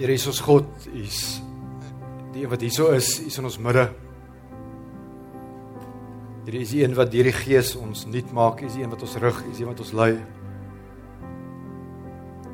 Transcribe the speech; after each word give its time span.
Here 0.00 0.14
is 0.16 0.24
ons 0.30 0.38
God, 0.40 0.64
is 0.96 1.42
die 2.32 2.46
wat 2.48 2.62
hierso 2.64 2.86
is, 2.96 3.18
is 3.20 3.34
in 3.36 3.44
ons 3.44 3.58
midde. 3.60 3.82
Here 6.46 6.62
is 6.62 6.72
die 6.72 6.80
een 6.86 6.96
wat 6.96 7.10
deur 7.12 7.28
die 7.28 7.34
Gees 7.36 7.74
ons 7.76 8.06
nuut 8.08 8.30
maak, 8.32 8.62
is 8.64 8.78
die 8.78 8.86
een 8.86 8.94
wat 8.94 9.04
ons 9.04 9.18
rig, 9.20 9.42
is 9.50 9.60
die 9.60 9.66
een 9.66 9.74
wat 9.74 9.84
ons 9.84 9.92
lei. 10.00 10.14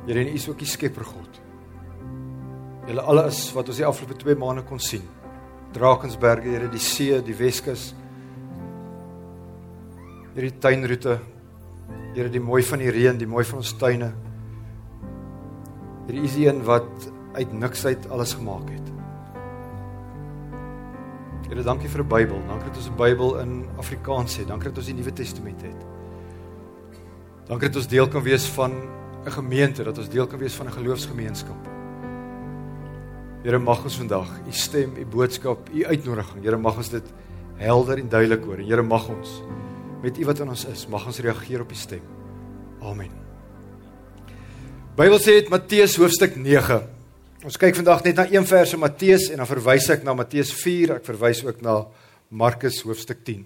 Here 0.09 0.19
en 0.25 0.33
U 0.33 0.35
is 0.35 0.49
ook 0.51 0.59
die 0.59 0.67
Skepper 0.67 1.07
God. 1.07 1.39
Julle 2.91 3.07
alles 3.15 3.41
wat 3.55 3.71
ons 3.71 3.79
die 3.79 3.87
afgelope 3.87 4.19
2 4.27 4.39
maande 4.43 4.67
kon 4.67 4.83
sien. 4.83 5.07
Drakensberge, 5.71 6.51
Here, 6.51 6.67
die 6.67 6.83
see, 6.83 7.15
die 7.23 7.39
Weskus. 7.39 7.93
Hierdie 10.35 10.57
tuinroete. 10.59 11.21
Here, 12.11 12.27
die 12.27 12.43
mooi 12.43 12.65
van 12.67 12.83
die 12.83 12.91
reën, 12.91 13.23
die 13.23 13.35
mooi 13.39 13.47
van 13.47 13.63
ons 13.63 13.77
tuine. 13.79 14.11
Hier 16.09 16.25
is 16.27 16.35
een 16.43 16.67
wat 16.67 17.13
uit 17.37 17.53
niks 17.53 17.85
uit 17.85 18.09
alles 18.09 18.33
gemaak 18.33 18.69
het. 18.73 18.87
Here, 21.47 21.63
dankie 21.63 21.89
vir 21.89 22.03
'n 22.03 22.07
Bybel. 22.07 22.41
Dankie 22.47 22.67
dat 22.67 22.77
ons 22.77 22.89
'n 22.89 22.95
Bybel 22.95 23.39
in 23.39 23.65
Afrikaans 23.77 24.37
het. 24.37 24.47
Dankie 24.47 24.69
dat 24.69 24.77
ons 24.77 24.85
die 24.85 24.95
Nuwe 24.95 25.13
Testament 25.13 25.61
het. 25.61 25.85
Dankie 27.47 27.67
dat 27.67 27.75
ons 27.75 27.87
deel 27.87 28.07
kan 28.07 28.23
wees 28.23 28.45
van 28.45 28.71
'n 29.25 29.31
gemeente, 29.31 29.83
dat 29.83 29.97
ons 29.97 30.09
deel 30.09 30.27
kan 30.27 30.39
wees 30.39 30.53
van 30.53 30.65
'n 30.67 30.71
geloofsgemeenskap. 30.71 31.67
Here, 33.43 33.57
mag 33.59 33.83
ons 33.83 33.97
vandag 33.97 34.27
u 34.47 34.51
stem, 34.51 34.93
u 34.97 35.05
boodskap, 35.05 35.69
u 35.73 35.85
uitnodiging, 35.85 36.43
Here, 36.43 36.57
mag 36.57 36.77
ons 36.77 36.89
dit 36.89 37.13
helder 37.55 37.97
en 37.97 38.09
duidelik 38.09 38.43
hoor. 38.43 38.57
En 38.57 38.65
Here, 38.65 38.81
mag 38.81 39.09
ons 39.09 39.43
met 40.01 40.17
u 40.17 40.25
wat 40.25 40.39
in 40.39 40.49
ons 40.49 40.65
is, 40.65 40.87
mag 40.87 41.05
ons 41.05 41.19
reageer 41.19 41.61
op 41.61 41.71
u 41.71 41.75
stem. 41.75 42.01
Amen. 42.81 43.11
Bybel 44.95 45.19
sê 45.19 45.25
dit 45.25 45.49
Matteus 45.49 45.95
hoofstuk 45.95 46.35
9. 46.35 46.96
Ons 47.45 47.59
kyk 47.61 47.75
vandag 47.77 47.99
net 48.01 48.17
na 48.17 48.23
een 48.31 48.45
vers 48.49 48.71
in 48.73 48.81
Matteus 48.81 49.27
en 49.29 49.37
dan 49.37 49.45
verwys 49.45 49.85
ek 49.93 50.01
na 50.01 50.15
Matteus 50.17 50.49
4, 50.57 50.95
ek 50.97 51.05
verwys 51.05 51.43
ook 51.45 51.59
na 51.61 51.83
Markus 52.33 52.79
hoofstuk 52.81 53.21
10. 53.27 53.43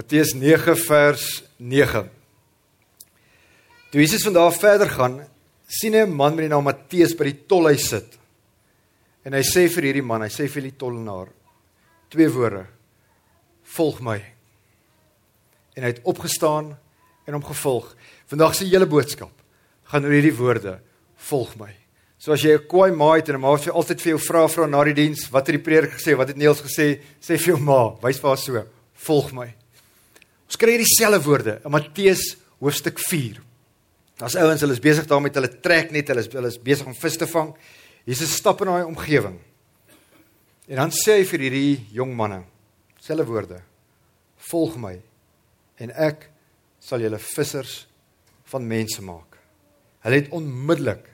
Matteus 0.00 0.32
9 0.32 0.78
vers 0.86 1.28
9. 1.60 2.08
Toe 3.92 4.00
Jesus 4.00 4.24
van 4.24 4.40
daar 4.40 4.56
verder 4.56 4.88
gaan, 4.96 5.20
sien 5.68 5.92
hy 5.92 6.08
'n 6.08 6.16
man 6.16 6.34
met 6.34 6.48
die 6.48 6.54
naam 6.56 6.64
Matteus 6.64 7.12
by 7.12 7.24
die 7.24 7.44
tolhuis 7.46 7.88
sit. 7.88 8.18
En 9.24 9.34
hy 9.34 9.42
sê 9.42 9.68
vir 9.68 9.92
hierdie 9.92 10.02
man, 10.02 10.22
hy 10.22 10.28
sê 10.28 10.48
vir 10.48 10.62
die 10.62 10.78
tollenaar 10.78 11.28
twee 12.08 12.28
woorde: 12.28 12.66
volg 13.62 14.00
my. 14.00 14.33
En 15.74 15.82
hy 15.82 15.92
het 15.92 16.04
opgestaan 16.06 16.74
en 17.24 17.36
hom 17.36 17.44
gevolg. 17.44 17.88
Vandag 18.30 18.54
se 18.54 18.68
hele 18.68 18.86
boodskap 18.86 19.32
gaan 19.90 20.04
oor 20.06 20.14
hierdie 20.16 20.36
woorde: 20.36 20.78
volg 21.28 21.54
my. 21.60 21.72
So 22.18 22.32
as 22.32 22.42
jy 22.42 22.54
'n 22.56 22.66
kwaai 22.68 22.92
ma 22.92 23.14
het 23.16 23.28
en 23.28 23.36
'n 23.36 23.40
ma 23.40 23.56
sê 23.56 23.70
altyd 23.70 24.00
vir 24.00 24.10
jou 24.16 24.18
vra 24.18 24.48
vra 24.48 24.66
na 24.66 24.84
die 24.84 24.94
diens, 24.94 25.28
wat 25.30 25.46
het 25.46 25.56
die 25.56 25.62
preek 25.62 25.92
gesê? 25.92 26.16
Wat 26.16 26.28
het 26.28 26.36
Neels 26.36 26.62
gesê? 26.62 27.00
Sê 27.20 27.36
vir 27.36 27.54
jou 27.54 27.58
ma, 27.60 27.96
wys 28.00 28.18
vir 28.18 28.28
haar 28.28 28.38
so: 28.38 28.66
volg 28.94 29.32
my. 29.32 29.54
Ons 30.46 30.56
kry 30.56 30.70
hierdie 30.70 30.96
selfde 30.98 31.24
woorde 31.24 31.60
in 31.64 31.70
Matteus 31.70 32.36
hoofstuk 32.60 32.98
4. 32.98 33.40
Daar's 34.16 34.36
ouens, 34.36 34.60
hulle 34.60 34.72
is 34.72 34.80
besig 34.80 35.06
daarmee 35.06 35.28
met 35.28 35.34
hulle 35.34 35.60
trek 35.60 35.90
net, 35.90 36.08
hulle 36.08 36.20
is 36.20 36.28
hulle 36.32 36.48
is 36.48 36.58
besig 36.58 36.86
om 36.86 36.94
vis 36.94 37.16
te 37.16 37.26
vang. 37.26 37.54
Jesus 38.06 38.36
stap 38.36 38.60
in 38.60 38.66
daai 38.66 38.84
omgewing. 38.84 39.38
En 40.68 40.76
dan 40.76 40.90
sê 40.90 41.18
hy 41.18 41.24
vir 41.24 41.40
hierdie 41.40 41.86
jong 41.92 42.14
manne: 42.16 42.44
selfe 43.00 43.26
woorde. 43.26 43.60
Volg 44.38 44.76
my 44.76 45.00
en 45.82 45.90
ek 45.90 46.28
sal 46.82 47.02
julle 47.02 47.18
vissers 47.18 47.84
van 48.52 48.66
mense 48.68 49.02
maak. 49.02 49.38
Hulle 50.04 50.20
het 50.20 50.32
onmiddellik 50.36 51.06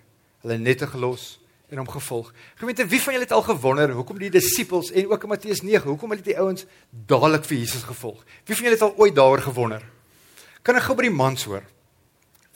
hulle 0.43 0.57
nette 0.59 0.89
gelos 0.91 1.37
en 1.71 1.79
hom 1.79 1.89
gevolg. 1.89 2.33
Gemeente, 2.59 2.87
wie 2.91 3.01
van 3.03 3.15
julle 3.15 3.27
het 3.29 3.35
al 3.37 3.45
gewonder 3.47 3.93
hoekom 3.95 4.19
die 4.19 4.33
disippels 4.33 4.91
en 4.91 5.13
ook 5.13 5.27
in 5.27 5.33
Matteus 5.35 5.63
9, 5.63 5.87
hoekom 5.87 6.17
het 6.17 6.25
die 6.27 6.39
ouens 6.41 6.67
dadelik 6.91 7.47
vir 7.47 7.61
Jesus 7.61 7.85
gevolg? 7.87 8.25
Wie 8.49 8.57
van 8.57 8.67
julle 8.67 8.79
het 8.79 8.87
al 8.89 8.97
ooit 8.99 9.15
daaroor 9.15 9.45
gewonder? 9.45 9.85
Kan 10.67 10.81
ek 10.81 10.89
gou 10.89 10.97
by 10.99 11.07
die 11.07 11.15
mans 11.15 11.47
hoor? 11.47 11.63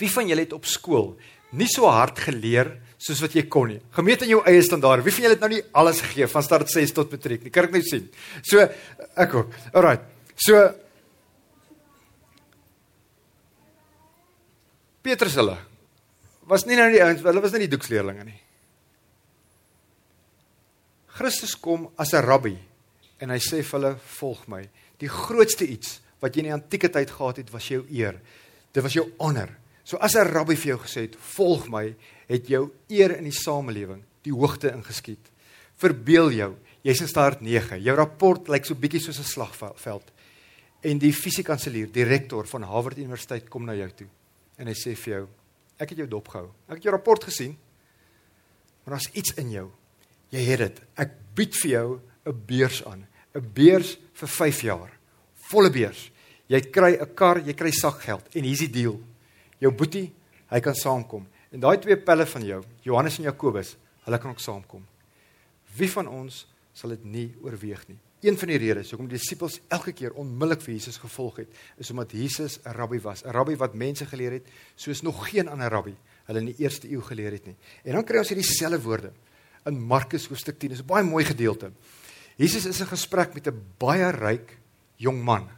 Wie 0.00 0.10
van 0.10 0.26
julle 0.28 0.42
het 0.42 0.56
op 0.56 0.66
skool 0.66 1.14
nie 1.54 1.68
so 1.70 1.86
hard 1.86 2.18
geleer 2.18 2.72
soos 3.04 3.20
wat 3.22 3.34
jy 3.36 3.44
kon 3.52 3.68
nie. 3.68 3.80
Gemeet 3.94 4.24
aan 4.24 4.32
jou 4.32 4.40
eie 4.48 4.62
standaarde. 4.64 5.04
Wie 5.04 5.12
van 5.12 5.26
julle 5.26 5.36
het 5.36 5.42
nou 5.44 5.50
nie 5.52 5.62
alles 5.76 6.00
gegee 6.02 6.28
van 6.30 6.44
start 6.46 6.72
6 6.72 6.94
tot 6.96 7.12
matriek 7.12 7.44
nie? 7.44 7.52
Kan 7.54 7.68
ek 7.68 7.76
net 7.76 7.86
sien. 7.88 8.06
So 8.42 8.64
ek 8.64 9.36
ook. 9.36 9.52
Alraai. 9.76 9.98
So 10.40 10.62
Petrus 15.04 15.36
hulle 15.36 15.58
was 16.48 16.64
nie 16.68 16.76
nou 16.78 16.86
die 16.92 17.00
ouens, 17.04 17.22
hulle 17.24 17.42
was 17.44 17.52
nie 17.52 17.64
die 17.64 17.72
doeksleerlinge 17.72 18.24
nie. 18.24 18.38
Christus 21.14 21.54
kom 21.60 21.90
as 22.00 22.12
'n 22.14 22.24
rabbi 22.24 22.56
en 23.20 23.30
hy 23.30 23.38
sê 23.38 23.62
vir 23.62 23.78
hulle 23.78 23.96
volg 24.18 24.48
my. 24.48 24.62
Die 24.98 25.08
grootste 25.08 25.64
iets 25.64 26.00
wat 26.20 26.34
jy 26.34 26.40
in 26.40 26.48
die 26.48 26.56
antieke 26.56 26.88
tyd 26.88 27.10
gehad 27.10 27.36
het 27.36 27.50
was 27.52 27.68
jou 27.68 27.84
eer. 27.90 28.20
Dit 28.72 28.82
was 28.82 28.94
jou 28.94 29.12
honor. 29.18 29.50
So 29.84 29.96
as 29.98 30.16
'n 30.16 30.26
rabbi 30.26 30.56
vir 30.56 30.76
jou 30.76 30.78
gesê 30.78 31.00
het, 31.02 31.16
"Volg 31.16 31.68
my," 31.68 31.94
het 32.28 32.48
jou 32.48 32.72
eer 32.88 33.16
in 33.16 33.24
die 33.24 33.32
samelewing 33.32 34.02
die 34.22 34.32
hoogte 34.32 34.72
ingeskiet. 34.72 35.30
Verbeel 35.76 36.30
jou, 36.30 36.56
jy's 36.82 37.00
in 37.00 37.08
staat 37.08 37.40
9. 37.40 37.82
Jou 37.82 37.96
rapport 37.96 38.48
lyk 38.48 38.64
so 38.64 38.74
bietjie 38.74 39.00
soos 39.00 39.18
'n 39.18 39.24
slagveld. 39.24 40.12
En 40.82 40.98
die 40.98 41.12
fisiekanselier, 41.12 41.92
die 41.92 42.04
rektor 42.04 42.46
van 42.46 42.62
Harvard 42.62 42.98
Universiteit 42.98 43.48
kom 43.48 43.64
na 43.64 43.74
jou 43.74 43.90
toe 43.90 44.08
en 44.58 44.66
hy 44.66 44.74
sê 44.74 44.96
vir 44.96 45.14
jou, 45.14 45.28
"Ek 45.78 45.88
het 45.88 45.98
jou 45.98 46.08
dopgehou. 46.08 46.50
Ek 46.68 46.74
het 46.74 46.82
jou 46.82 46.92
rapport 46.92 47.24
gesien. 47.24 47.56
Maar 48.84 48.94
daar's 48.94 49.12
iets 49.12 49.34
in 49.34 49.50
jou. 49.50 49.70
Jy 50.30 50.40
het 50.40 50.58
dit. 50.58 50.80
Ek 50.96 51.10
bied 51.34 51.54
vir 51.54 51.70
jou 51.70 52.00
'n 52.26 52.42
beurs 52.46 52.84
aan, 52.84 53.06
'n 53.34 53.52
beurs 53.52 53.98
vir 54.12 54.28
5 54.28 54.60
jaar. 54.60 54.90
Volle 55.34 55.70
beurs. 55.70 56.10
Jy 56.48 56.60
kry 56.60 56.98
'n 57.00 57.14
kar, 57.14 57.38
jy 57.38 57.54
kry 57.54 57.70
sakgeld 57.70 58.34
en 58.34 58.44
hier's 58.44 58.58
die 58.58 58.70
deal." 58.70 59.00
jou 59.64 59.72
boetie, 59.72 60.08
hy 60.50 60.60
kan 60.64 60.76
saamkom. 60.76 61.26
En 61.54 61.62
daai 61.62 61.78
twee 61.82 61.96
pelle 62.00 62.26
van 62.28 62.46
jou, 62.46 62.60
Johannes 62.86 63.18
en 63.20 63.28
Jakobus, 63.28 63.74
hulle 64.06 64.20
kan 64.20 64.34
ook 64.34 64.42
saamkom. 64.42 64.82
Wie 65.78 65.90
van 65.90 66.10
ons 66.10 66.44
sal 66.74 66.94
dit 66.96 67.06
nie 67.08 67.28
oorweeg 67.42 67.86
nie? 67.88 67.98
Een 68.24 68.38
van 68.40 68.48
die 68.48 68.56
redes 68.56 68.90
hoekom 68.90 69.08
die 69.10 69.18
disippels 69.18 69.58
elke 69.68 69.92
keer 69.92 70.14
onmiddellik 70.16 70.62
vir 70.64 70.72
Jesus 70.78 70.96
gevolg 70.96 71.42
het, 71.42 71.56
is 71.76 71.90
omdat 71.92 72.14
Jesus 72.16 72.58
'n 72.64 72.72
rabbi 72.72 72.98
was, 73.00 73.22
'n 73.24 73.32
rabbi 73.36 73.56
wat 73.56 73.74
mense 73.74 74.06
geleer 74.06 74.32
het 74.32 74.46
soos 74.76 75.02
nog 75.02 75.28
geen 75.28 75.48
ander 75.48 75.68
rabbi 75.68 75.94
hulle 76.24 76.38
in 76.38 76.46
die 76.46 76.62
eerste 76.64 76.88
eeu 76.88 77.02
geleer 77.02 77.32
het 77.32 77.46
nie. 77.46 77.56
En 77.84 77.92
dan 77.92 78.04
kry 78.04 78.18
ons 78.18 78.28
hierdie 78.28 78.46
selfde 78.46 78.80
woorde 78.82 79.12
in 79.66 79.80
Markus 79.80 80.26
hoofstuk 80.26 80.58
10. 80.58 80.68
Dis 80.70 80.80
'n 80.80 80.86
baie 80.86 81.04
mooi 81.04 81.24
gedeelte. 81.24 81.72
Jesus 82.36 82.66
is 82.66 82.80
in 82.80 82.86
gesprek 82.86 83.34
met 83.34 83.46
'n 83.46 83.62
baie 83.78 84.10
ryk 84.10 84.58
jong 84.96 85.22
man. 85.22 85.48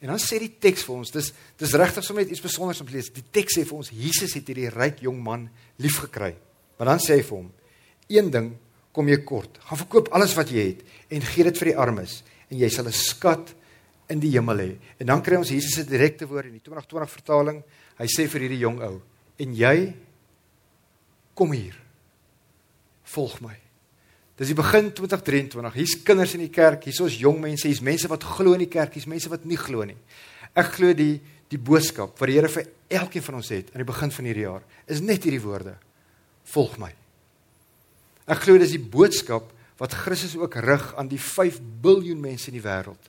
En 0.00 0.08
dan 0.08 0.18
sê 0.18 0.38
die 0.38 0.56
teks 0.58 0.82
vir 0.84 0.94
ons, 0.94 1.10
dis 1.10 1.32
dis 1.56 1.72
regtig 1.72 2.04
sommer 2.04 2.26
iets 2.26 2.38
spesiaals 2.38 2.80
om 2.80 2.86
te 2.86 2.92
lees. 2.92 3.12
Die 3.12 3.24
teks 3.30 3.58
sê 3.58 3.66
vir 3.66 3.76
ons 3.76 3.90
Jesus 3.90 4.34
het 4.34 4.46
hierdie 4.46 4.70
ryk 4.70 5.00
jong 5.00 5.22
man 5.22 5.50
liefgekry. 5.76 6.36
Maar 6.78 6.86
dan 6.86 6.98
sê 6.98 7.16
hy 7.16 7.22
vir 7.22 7.36
hom: 7.36 7.52
"Een 8.08 8.30
ding 8.30 8.56
kom 8.92 9.08
jy 9.08 9.20
kort. 9.24 9.58
Gaan 9.68 9.80
verkoop 9.84 10.10
alles 10.16 10.34
wat 10.38 10.50
jy 10.50 10.66
het 10.72 10.84
en 11.10 11.22
gee 11.22 11.46
dit 11.46 11.58
vir 11.58 11.72
die 11.72 11.78
armes 11.78 12.20
en 12.50 12.58
jy 12.58 12.68
sal 12.68 12.86
'n 12.86 12.92
skat 12.92 13.54
in 14.08 14.20
die 14.20 14.30
hemel 14.30 14.58
hê." 14.58 14.76
En 14.98 15.06
dan 15.06 15.22
kry 15.22 15.36
ons 15.36 15.48
Jesus 15.48 15.74
se 15.74 15.84
direkte 15.84 16.26
woord 16.26 16.46
in 16.46 16.58
die 16.58 16.62
2020 16.64 17.10
vertaling. 17.10 17.62
Hy 17.98 18.06
sê 18.06 18.28
vir 18.28 18.40
hierdie 18.40 18.58
jong 18.58 18.80
ou: 18.82 19.02
"En 19.38 19.54
jy 19.54 19.94
kom 21.34 21.52
hier. 21.52 21.76
Volg 23.04 23.40
my." 23.40 23.56
Dis 24.36 24.48
die 24.48 24.54
begin 24.54 24.92
2023. 24.92 25.74
Hier's 25.74 26.02
kinders 26.02 26.32
in 26.34 26.40
die 26.40 26.48
kerk, 26.48 26.84
hier's 26.84 27.00
ons 27.00 27.18
jong 27.20 27.40
mense, 27.40 27.68
hier's 27.68 27.82
mense 27.82 28.08
wat 28.08 28.24
glo 28.24 28.54
in 28.54 28.64
die 28.64 28.72
kerk, 28.72 28.94
hier's 28.94 29.06
mense 29.06 29.28
wat 29.28 29.44
nie 29.44 29.58
glo 29.60 29.84
nie. 29.84 29.98
Ek 30.54 30.72
glo 30.78 30.94
die 30.94 31.20
die 31.50 31.58
boodskap 31.58 32.14
wat 32.14 32.30
die 32.30 32.36
Here 32.38 32.48
vir 32.48 32.68
elkeen 32.88 33.22
van 33.26 33.34
ons 33.40 33.48
het 33.50 33.72
aan 33.72 33.82
die 33.82 33.88
begin 33.92 34.12
van 34.14 34.24
hierdie 34.24 34.46
jaar 34.46 34.62
is 34.86 35.02
net 35.02 35.26
hierdie 35.26 35.42
woorde: 35.42 35.74
Volg 36.44 36.78
my. 36.78 36.92
Ek 38.30 38.44
glo 38.44 38.60
dis 38.60 38.76
die 38.76 38.82
boodskap 38.82 39.50
wat 39.80 39.96
Christus 40.04 40.36
ook 40.38 40.58
rig 40.62 40.90
aan 41.00 41.08
die 41.10 41.20
5 41.20 41.58
miljard 41.82 42.20
mense 42.20 42.50
in 42.52 42.58
die 42.58 42.66
wêreld 42.66 43.08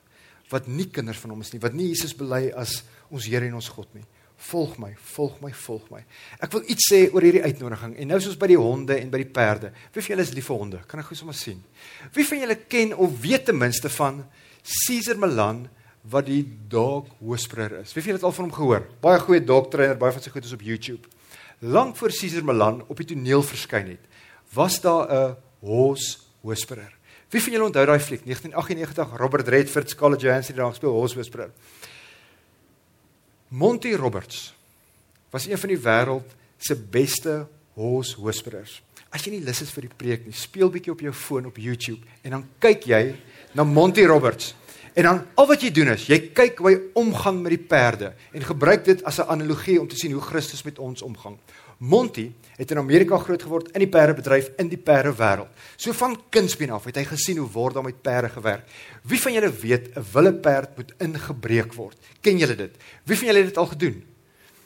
wat 0.52 0.66
nie 0.68 0.88
kinders 0.92 1.20
van 1.22 1.32
hom 1.32 1.40
is 1.40 1.52
nie, 1.54 1.62
wat 1.62 1.72
nie 1.72 1.86
Jesus 1.88 2.12
bely 2.12 2.50
as 2.58 2.82
ons 3.08 3.24
Here 3.24 3.46
en 3.46 3.56
ons 3.56 3.70
God 3.72 3.88
nie 3.96 4.04
volg 4.42 4.78
my, 4.80 4.90
volg 5.14 5.38
my, 5.42 5.50
volg 5.54 5.84
my. 5.92 6.00
Ek 6.42 6.52
wil 6.54 6.64
iets 6.72 6.88
sê 6.90 7.02
oor 7.12 7.24
hierdie 7.24 7.44
uitnodiging. 7.44 7.94
En 8.00 8.10
nou 8.10 8.18
is 8.20 8.28
ons 8.30 8.38
by 8.40 8.48
die 8.50 8.58
honde 8.58 8.96
en 8.98 9.12
by 9.12 9.20
die 9.22 9.30
perde. 9.38 9.70
Wie 9.94 10.02
van 10.02 10.14
julle 10.14 10.26
is 10.26 10.32
lief 10.36 10.48
vir 10.50 10.58
honde? 10.58 10.80
Kan 10.90 11.02
ek 11.02 11.10
gou 11.10 11.18
sommer 11.18 11.36
sien? 11.38 11.60
Wie 12.16 12.26
van 12.26 12.42
julle 12.42 12.58
ken 12.72 12.94
of 12.96 13.14
weet 13.22 13.46
ten 13.48 13.58
minste 13.58 13.90
van 13.92 14.22
Caesar 14.62 15.20
Milan 15.20 15.64
wat 16.10 16.26
die 16.26 16.42
dog 16.72 17.10
whisperer 17.20 17.78
is? 17.82 17.94
Wie 17.94 18.02
van 18.02 18.12
julle 18.12 18.20
het 18.20 18.28
al 18.28 18.36
van 18.38 18.48
hom 18.48 18.56
gehoor? 18.56 18.86
Baie 19.04 19.22
goeie 19.22 19.42
dog 19.46 19.70
trainer, 19.72 19.98
baie 20.00 20.14
van 20.16 20.24
sy 20.24 20.34
goed 20.34 20.48
is 20.48 20.56
op 20.56 20.64
YouTube. 20.66 21.12
Lank 21.62 21.96
voor 22.00 22.14
Caesar 22.14 22.46
Milan 22.46 22.82
op 22.88 22.98
die 22.98 23.12
toneel 23.14 23.44
verskyn 23.46 23.94
het, 23.94 24.10
was 24.52 24.80
daar 24.80 25.06
'n 25.08 25.36
horse 25.60 26.18
whisperer. 26.40 26.92
Wie 27.28 27.42
van 27.42 27.52
julle 27.52 27.64
onthou 27.64 27.86
daai 27.86 28.00
fliek 28.00 28.24
1998 28.24 29.16
Robert 29.16 29.48
Redford, 29.48 29.90
Scarlett 29.90 30.20
Johansson 30.20 30.54
het 30.54 30.62
daar 30.62 30.70
gespeel 30.70 30.92
horse 30.92 31.14
whisperer. 31.14 31.50
Monty 33.48 33.94
Roberts 33.94 34.54
was 35.30 35.46
een 35.46 35.58
van 35.58 35.68
die 35.68 35.78
wêreld 35.78 36.34
se 36.56 36.76
beste 36.76 37.46
horse 37.74 38.20
whisperers. 38.20 38.82
As 39.12 39.24
jy 39.24 39.30
nie 39.30 39.44
lus 39.44 39.60
is 39.60 39.72
vir 39.74 39.86
die 39.86 39.96
preek 39.96 40.26
nie, 40.26 40.32
speel 40.32 40.70
bietjie 40.72 40.92
op 40.92 41.00
jou 41.00 41.12
foon 41.12 41.46
op 41.46 41.56
YouTube 41.60 42.00
en 42.22 42.30
dan 42.30 42.44
kyk 42.58 42.86
jy 42.88 43.02
na 43.52 43.64
Monty 43.64 44.04
Roberts. 44.08 44.54
En 44.92 45.08
dan 45.08 45.20
al 45.40 45.48
wat 45.48 45.62
jy 45.64 45.70
doen 45.72 45.94
is, 45.94 46.04
jy 46.08 46.18
kyk 46.36 46.58
hoe 46.60 46.68
hy 46.68 46.78
omgang 47.00 47.40
met 47.40 47.54
die 47.54 47.64
perde 47.68 48.12
en 48.32 48.44
gebruik 48.44 48.84
dit 48.84 49.04
as 49.08 49.20
'n 49.20 49.28
analogie 49.28 49.80
om 49.80 49.88
te 49.88 49.96
sien 49.96 50.12
hoe 50.12 50.20
Christus 50.20 50.62
met 50.62 50.78
ons 50.78 51.02
omgang. 51.02 51.38
Monty 51.82 52.28
het 52.56 52.70
in 52.70 52.78
Amerika 52.78 53.18
groot 53.18 53.42
geword 53.42 53.72
in 53.74 53.82
die 53.82 53.90
perdebedryf 53.90 54.52
in 54.62 54.68
die 54.70 54.78
perde 54.78 55.10
wêreld. 55.18 55.50
So 55.76 55.94
van 55.98 56.14
kindsbeen 56.30 56.70
af 56.70 56.84
het 56.86 57.00
hy 57.00 57.04
gesien 57.08 57.40
hoe 57.42 57.48
word 57.50 57.74
daar 57.74 57.86
met 57.86 57.98
perde 58.04 58.28
gewerk. 58.30 58.68
Wie 59.08 59.18
van 59.18 59.34
julle 59.34 59.50
weet 59.50 59.88
'n 59.96 60.04
wille 60.12 60.32
perd 60.32 60.76
moet 60.76 60.92
ingebreek 60.98 61.72
word? 61.74 61.96
Ken 62.20 62.38
julle 62.38 62.54
dit? 62.54 62.70
Wie 63.04 63.16
van 63.16 63.26
julle 63.26 63.38
het 63.38 63.48
dit 63.48 63.58
al 63.58 63.66
gedoen? 63.66 64.04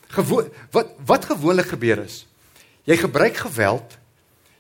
Gewo 0.09 0.49
wat 0.71 0.89
wat 1.07 1.25
gewoonlik 1.25 1.67
gebeur 1.67 2.05
is, 2.05 2.27
jy 2.85 2.97
gebruik 2.97 3.37
geweld. 3.37 3.99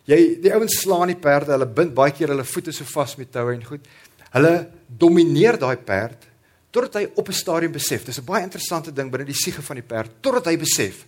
Jy 0.04 0.38
die 0.40 0.52
ouens 0.54 0.80
slaan 0.80 1.08
die 1.08 1.16
perde, 1.16 1.50
hulle 1.50 1.66
bind 1.66 1.94
baie 1.94 2.12
keer 2.12 2.28
hulle 2.28 2.44
voete 2.44 2.72
so 2.72 2.84
vas 2.84 3.16
met 3.16 3.32
toue 3.32 3.52
en 3.52 3.64
goed. 3.64 3.86
Hulle 4.32 4.70
domineer 4.86 5.58
daai 5.58 5.76
perd 5.76 6.24
totdat 6.70 6.94
hy 6.94 7.10
op 7.14 7.28
'n 7.28 7.32
stadium 7.32 7.72
besef. 7.72 8.04
Dis 8.04 8.18
'n 8.18 8.24
baie 8.24 8.42
interessante 8.42 8.92
ding 8.92 9.10
binne 9.10 9.26
die 9.26 9.34
siege 9.34 9.62
van 9.62 9.76
die 9.76 9.84
perd 9.84 10.10
totdat 10.22 10.46
hy 10.46 10.56
besef 10.56 11.04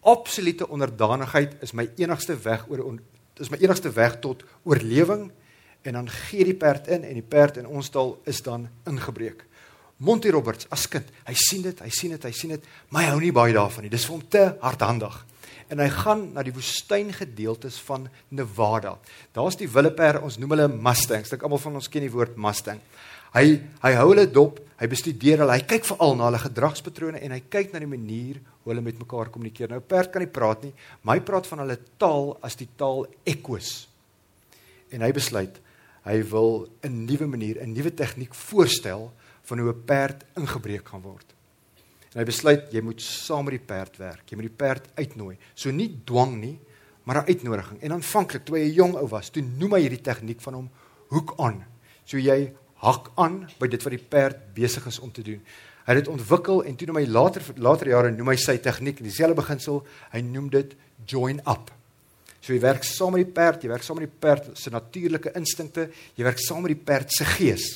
absolute 0.00 0.68
onderdanigheid 0.68 1.58
is 1.64 1.74
my 1.76 1.88
enigste 2.00 2.36
weg 2.44 2.66
oor 2.68 2.98
is 3.40 3.50
my 3.50 3.58
enigste 3.60 3.90
weg 3.96 4.18
tot 4.20 4.44
oorlewing 4.62 5.30
en 5.82 5.96
dan 5.96 6.08
gee 6.08 6.44
die 6.44 6.56
perd 6.56 6.88
in 6.92 7.04
en 7.04 7.16
die 7.16 7.24
perd 7.24 7.56
in 7.56 7.66
ons 7.66 7.88
taal 7.88 8.18
is 8.28 8.42
dan 8.44 8.68
ingebreek. 8.88 9.46
Monty 10.00 10.30
Roberts 10.32 10.68
as 10.72 10.86
kind, 10.88 11.08
hy 11.28 11.34
sien 11.36 11.64
dit, 11.64 11.80
hy 11.80 11.90
sien 11.92 12.12
dit, 12.14 12.22
hy 12.24 12.32
sien 12.32 12.54
dit, 12.54 12.68
maar 12.88 13.04
hy 13.04 13.12
hou 13.12 13.20
nie 13.20 13.34
baie 13.36 13.52
daarvan 13.56 13.84
nie. 13.84 13.92
Dis 13.92 14.06
vir 14.08 14.16
hom 14.16 14.24
te 14.32 14.44
hardhandig 14.62 15.18
en 15.70 15.78
hy 15.78 15.86
gaan 15.94 16.24
na 16.34 16.42
die 16.42 16.54
woestyngedeeltes 16.54 17.76
van 17.86 18.08
Nevada. 18.34 18.96
Daar's 19.36 19.58
die 19.60 19.68
wille 19.70 19.92
perde, 19.94 20.24
ons 20.26 20.38
noem 20.42 20.56
hulle 20.56 20.66
mustangs. 20.72 21.30
Dink 21.30 21.44
almal 21.46 21.62
van 21.62 21.78
ons 21.78 21.86
ken 21.92 22.02
die 22.02 22.10
woord 22.10 22.34
mustang. 22.40 22.80
Hy 23.34 23.60
hy 23.82 23.92
hou 23.94 24.08
hulle 24.10 24.26
dop, 24.26 24.58
hy 24.80 24.88
bestudeer 24.90 25.42
hulle, 25.44 25.54
hy 25.54 25.66
kyk 25.68 25.84
veral 25.84 26.16
na 26.16 26.26
hulle 26.28 26.40
gedragspatrone 26.42 27.20
en 27.20 27.34
hy 27.36 27.40
kyk 27.52 27.72
na 27.72 27.82
die 27.82 27.90
manier 27.90 28.40
hoe 28.40 28.72
hulle 28.72 28.84
met 28.84 28.98
mekaar 28.98 29.30
kommunikeer. 29.30 29.70
Nou 29.70 29.80
perd 29.80 30.12
kan 30.12 30.24
nie 30.24 30.30
praat 30.30 30.64
nie, 30.66 30.72
maar 31.02 31.18
hy 31.18 31.24
praat 31.24 31.46
van 31.46 31.62
hulle 31.64 31.78
taal 32.00 32.32
as 32.42 32.58
die 32.58 32.68
taal 32.80 33.04
ekos. 33.28 33.86
En 34.90 35.04
hy 35.06 35.12
besluit 35.14 35.60
hy 36.08 36.22
wil 36.32 36.66
'n 36.82 37.06
nuwe 37.06 37.26
manier, 37.26 37.60
'n 37.60 37.74
nuwe 37.74 37.92
tegniek 37.94 38.34
voorstel 38.34 39.12
van 39.42 39.58
hoe 39.58 39.72
'n 39.72 39.84
perd 39.84 40.24
ingebreek 40.36 40.84
kan 40.84 41.02
word. 41.02 41.34
En 42.14 42.20
hy 42.20 42.24
besluit 42.24 42.72
jy 42.72 42.80
moet 42.82 43.00
saam 43.00 43.44
met 43.44 43.54
die 43.54 43.66
perd 43.66 43.96
werk. 43.96 44.24
Jy 44.26 44.36
moet 44.36 44.48
die 44.48 44.56
perd 44.56 44.88
uitnooi. 44.96 45.36
So 45.54 45.70
nie 45.70 46.00
dwang 46.04 46.40
nie, 46.40 46.58
maar 47.04 47.22
'n 47.22 47.28
uitnodiging. 47.28 47.82
En 47.82 47.92
aanvanklik 47.92 48.44
toe 48.44 48.56
hy 48.56 48.64
'n 48.64 48.74
jong 48.74 48.94
ou 48.96 49.06
was, 49.08 49.30
toe 49.30 49.42
noem 49.42 49.72
hy 49.72 49.80
hierdie 49.80 50.02
tegniek 50.02 50.40
van 50.40 50.54
hom 50.54 50.70
hoek 51.08 51.34
aan. 51.38 51.64
So 52.04 52.18
jy 52.18 52.52
hak 52.80 53.10
aan 53.20 53.42
by 53.60 53.68
dit 53.68 53.82
wat 53.84 53.94
die 53.94 54.06
perd 54.12 54.54
besig 54.56 54.86
is 54.86 54.98
om 54.98 55.12
te 55.12 55.22
doen. 55.22 55.40
Hy 55.84 55.94
het 55.94 56.04
dit 56.04 56.12
ontwikkel 56.12 56.62
en 56.68 56.76
toe 56.76 56.86
noem 56.88 57.00
hy 57.00 57.06
later 57.10 57.44
later 57.56 57.88
jare 57.92 58.10
noem 58.14 58.32
hy 58.32 58.38
sy 58.40 58.56
tegniek 58.62 59.00
in 59.00 59.08
dieselfde 59.08 59.36
beginsel, 59.40 59.82
hy 60.12 60.20
noem 60.24 60.48
dit 60.52 60.74
join 61.08 61.40
up. 61.48 61.70
So 62.40 62.54
jy 62.54 62.60
werk 62.62 62.86
saam 62.88 63.16
met 63.16 63.26
die 63.26 63.34
perd, 63.36 63.64
jy 63.64 63.72
werk 63.72 63.84
saam 63.84 63.98
met 64.00 64.08
die 64.08 64.20
perd 64.22 64.52
se 64.56 64.72
natuurlike 64.72 65.34
instinkte, 65.36 65.90
jy 66.16 66.24
werk 66.24 66.40
saam 66.40 66.64
met 66.64 66.72
die 66.72 66.84
perd 66.88 67.12
se 67.12 67.26
gees. 67.36 67.66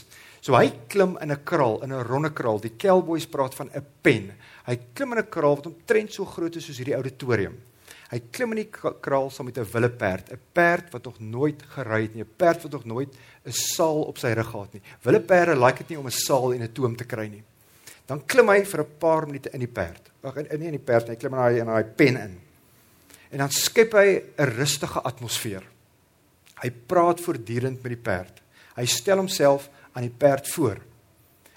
So 0.45 0.57
hy 0.57 0.71
klim 0.89 1.19
in 1.21 1.33
'n 1.33 1.45
kraal, 1.45 1.83
in 1.83 1.93
'n 1.93 2.05
ronde 2.05 2.31
kraal. 2.31 2.61
Die 2.61 2.77
cowboys 2.77 3.27
praat 3.27 3.55
van 3.55 3.71
'n 3.75 3.85
pen. 4.03 4.33
Hy 4.67 4.77
klim 4.95 5.13
in 5.13 5.19
'n 5.19 5.29
kraal 5.29 5.57
wat 5.57 5.67
omtrent 5.67 6.13
so 6.13 6.25
groot 6.25 6.57
is 6.57 6.65
soos 6.65 6.79
hierdie 6.79 6.95
auditorium. 6.95 7.57
Hy 8.15 8.21
klim 8.31 8.53
in 8.55 8.61
die 8.61 8.71
kraal 9.03 9.27
saam 9.35 9.49
met 9.49 9.59
'n 9.59 9.67
wille 9.73 9.91
perd, 9.91 10.31
'n 10.31 10.39
perd 10.53 10.93
wat 10.93 11.05
nog 11.05 11.19
nooit 11.19 11.63
gery 11.75 12.03
het 12.03 12.15
nie, 12.15 12.23
'n 12.23 12.37
perd 12.37 12.63
wat 12.63 12.73
nog 12.73 12.85
nooit 12.85 13.11
'n 13.45 13.53
saal 13.53 14.03
op 14.03 14.19
sy 14.19 14.33
rug 14.33 14.51
gehad 14.51 14.73
nie. 14.73 14.83
Wille 15.03 15.21
perde 15.21 15.57
like 15.59 15.79
dit 15.79 15.89
nie 15.89 15.99
om 15.99 16.07
'n 16.07 16.11
saal 16.11 16.55
en 16.55 16.63
'n 16.63 16.73
toom 16.73 16.97
te 16.97 17.05
kry 17.05 17.27
nie. 17.27 17.43
Dan 18.07 18.25
klim 18.27 18.49
hy 18.49 18.65
vir 18.65 18.81
'n 18.81 18.99
paar 18.99 19.27
minute 19.27 19.51
in 19.51 19.61
die 19.61 19.69
perd. 19.69 20.11
In 20.23 20.61
nie 20.61 20.67
in 20.67 20.79
die 20.79 20.79
perd 20.79 21.09
nie, 21.09 21.17
hy 21.17 21.17
klim 21.17 21.33
in 21.33 21.39
daai 21.39 21.59
in 21.59 21.67
daai 21.67 21.85
pen 21.85 22.17
in. 22.17 22.41
En 23.31 23.39
dan 23.39 23.51
skep 23.51 23.93
hy 23.93 24.23
'n 24.39 24.45
rustige 24.57 25.01
atmosfeer. 25.01 25.63
Hy 26.63 26.71
praat 26.71 27.21
voortdurend 27.21 27.83
met 27.83 27.93
die 27.93 28.03
perd. 28.03 28.43
Hy 28.77 28.87
stel 28.87 29.17
homself 29.17 29.69
aan 29.93 30.03
die 30.03 30.17
perd 30.19 30.49
voor. 30.49 30.79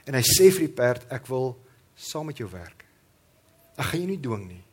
En 0.06 0.14
hy 0.14 0.22
sê 0.22 0.52
vir 0.52 0.68
die 0.68 0.76
perd, 0.76 1.06
ek 1.12 1.28
wil 1.28 1.58
saam 1.96 2.26
met 2.26 2.38
jou 2.38 2.50
werk. 2.50 2.86
Ek 3.78 3.86
gaan 3.86 4.00
jou 4.00 4.10
nie 4.10 4.20
dwing 4.20 4.48
nie. 4.48 4.64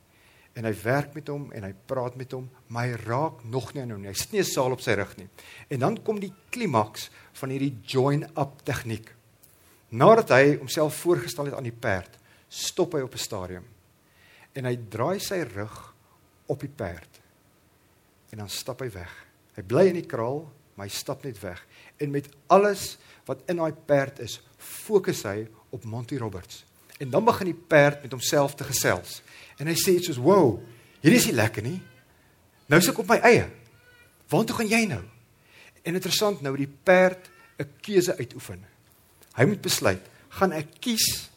En 0.54 0.64
hy 0.64 0.72
werk 0.84 1.14
met 1.14 1.28
hom 1.28 1.48
en 1.52 1.64
hy 1.66 1.72
praat 1.86 2.14
met 2.16 2.32
hom, 2.32 2.46
maar 2.70 2.86
hy 2.86 2.98
raak 3.02 3.42
nog 3.44 3.72
nie 3.74 3.82
aan 3.82 3.90
hom 3.90 4.04
nie. 4.04 4.12
Hy 4.12 4.18
sit 4.18 4.32
nie 4.32 4.40
'n 4.40 4.44
saal 4.44 4.72
op 4.72 4.80
sy 4.80 4.94
rug 4.94 5.16
nie. 5.16 5.28
En 5.68 5.80
dan 5.80 6.02
kom 6.02 6.20
die 6.20 6.32
klimaks 6.50 7.10
van 7.32 7.50
hierdie 7.50 7.76
join 7.82 8.22
up 8.36 8.62
tegniek. 8.64 9.10
Nadat 9.90 10.28
hy 10.30 10.56
homself 10.58 10.94
voorgestel 10.94 11.46
het 11.46 11.54
aan 11.54 11.70
die 11.70 11.72
perd, 11.72 12.18
stop 12.48 12.94
hy 12.94 13.00
op 13.00 13.14
'n 13.14 13.18
stadium. 13.18 13.64
En 14.54 14.64
hy 14.64 14.76
draai 14.88 15.18
sy 15.18 15.42
rug 15.42 15.94
op 16.46 16.60
die 16.60 16.68
perd. 16.68 17.20
En 18.30 18.38
dan 18.38 18.48
stap 18.48 18.80
hy 18.80 18.90
weg. 18.90 19.26
Hy 19.54 19.62
bly 19.62 19.86
in 19.88 19.94
die 19.94 20.06
kraal, 20.06 20.52
maar 20.74 20.86
hy 20.86 20.92
stap 20.92 21.24
net 21.24 21.38
weg. 21.40 21.66
En 21.96 22.10
met 22.10 22.28
alles 22.46 22.98
wat 23.26 23.42
in 23.46 23.56
daai 23.56 23.72
perd 23.72 24.18
is, 24.18 24.40
fokus 24.58 25.22
hy 25.22 25.46
op 25.70 25.84
Monty 25.84 26.16
Roberts. 26.16 26.64
En 26.98 27.10
dan 27.10 27.24
begin 27.24 27.50
die 27.50 27.62
perd 27.68 28.02
met 28.02 28.12
homself 28.12 28.54
te 28.54 28.64
gesels. 28.64 29.22
En 29.58 29.66
hy 29.66 29.74
sê 29.74 29.96
iets 29.96 30.06
soos: 30.06 30.20
"Wow, 30.22 30.60
hierdie 31.00 31.20
is 31.20 31.26
nie 31.26 31.34
lekker 31.34 31.62
nie. 31.62 31.80
Nou 32.66 32.80
suk 32.80 32.98
op 32.98 33.08
my 33.08 33.18
eie. 33.18 33.48
Waartoe 34.28 34.56
gaan 34.56 34.68
jy 34.68 34.84
nou?" 34.86 35.02
En 35.82 35.94
interessant 35.94 36.40
nou 36.40 36.56
die 36.56 36.70
perd 36.82 37.30
'n 37.58 37.68
keuse 37.80 38.16
uitoefen. 38.16 38.64
Hy 39.34 39.44
moet 39.44 39.60
besluit, 39.60 40.02
gaan 40.28 40.52
ek 40.52 40.66
kies 40.80 41.30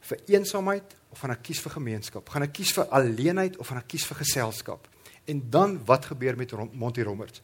vir 0.00 0.20
eensaamheid 0.26 0.94
of 1.10 1.18
gaan 1.18 1.30
ek 1.30 1.42
kies 1.42 1.60
vir 1.60 1.72
gemeenskap? 1.72 2.28
Gaan 2.28 2.42
ek 2.42 2.52
kies 2.52 2.72
vir 2.72 2.84
alleenheid 2.84 3.56
of 3.56 3.68
gaan 3.68 3.78
ek 3.78 3.88
kies 3.88 4.06
vir 4.06 4.16
geselskap? 4.16 4.88
En 5.24 5.42
dan 5.50 5.80
wat 5.84 6.04
gebeur 6.04 6.36
met 6.36 6.52
Monty 6.72 7.02
Roberts? 7.02 7.40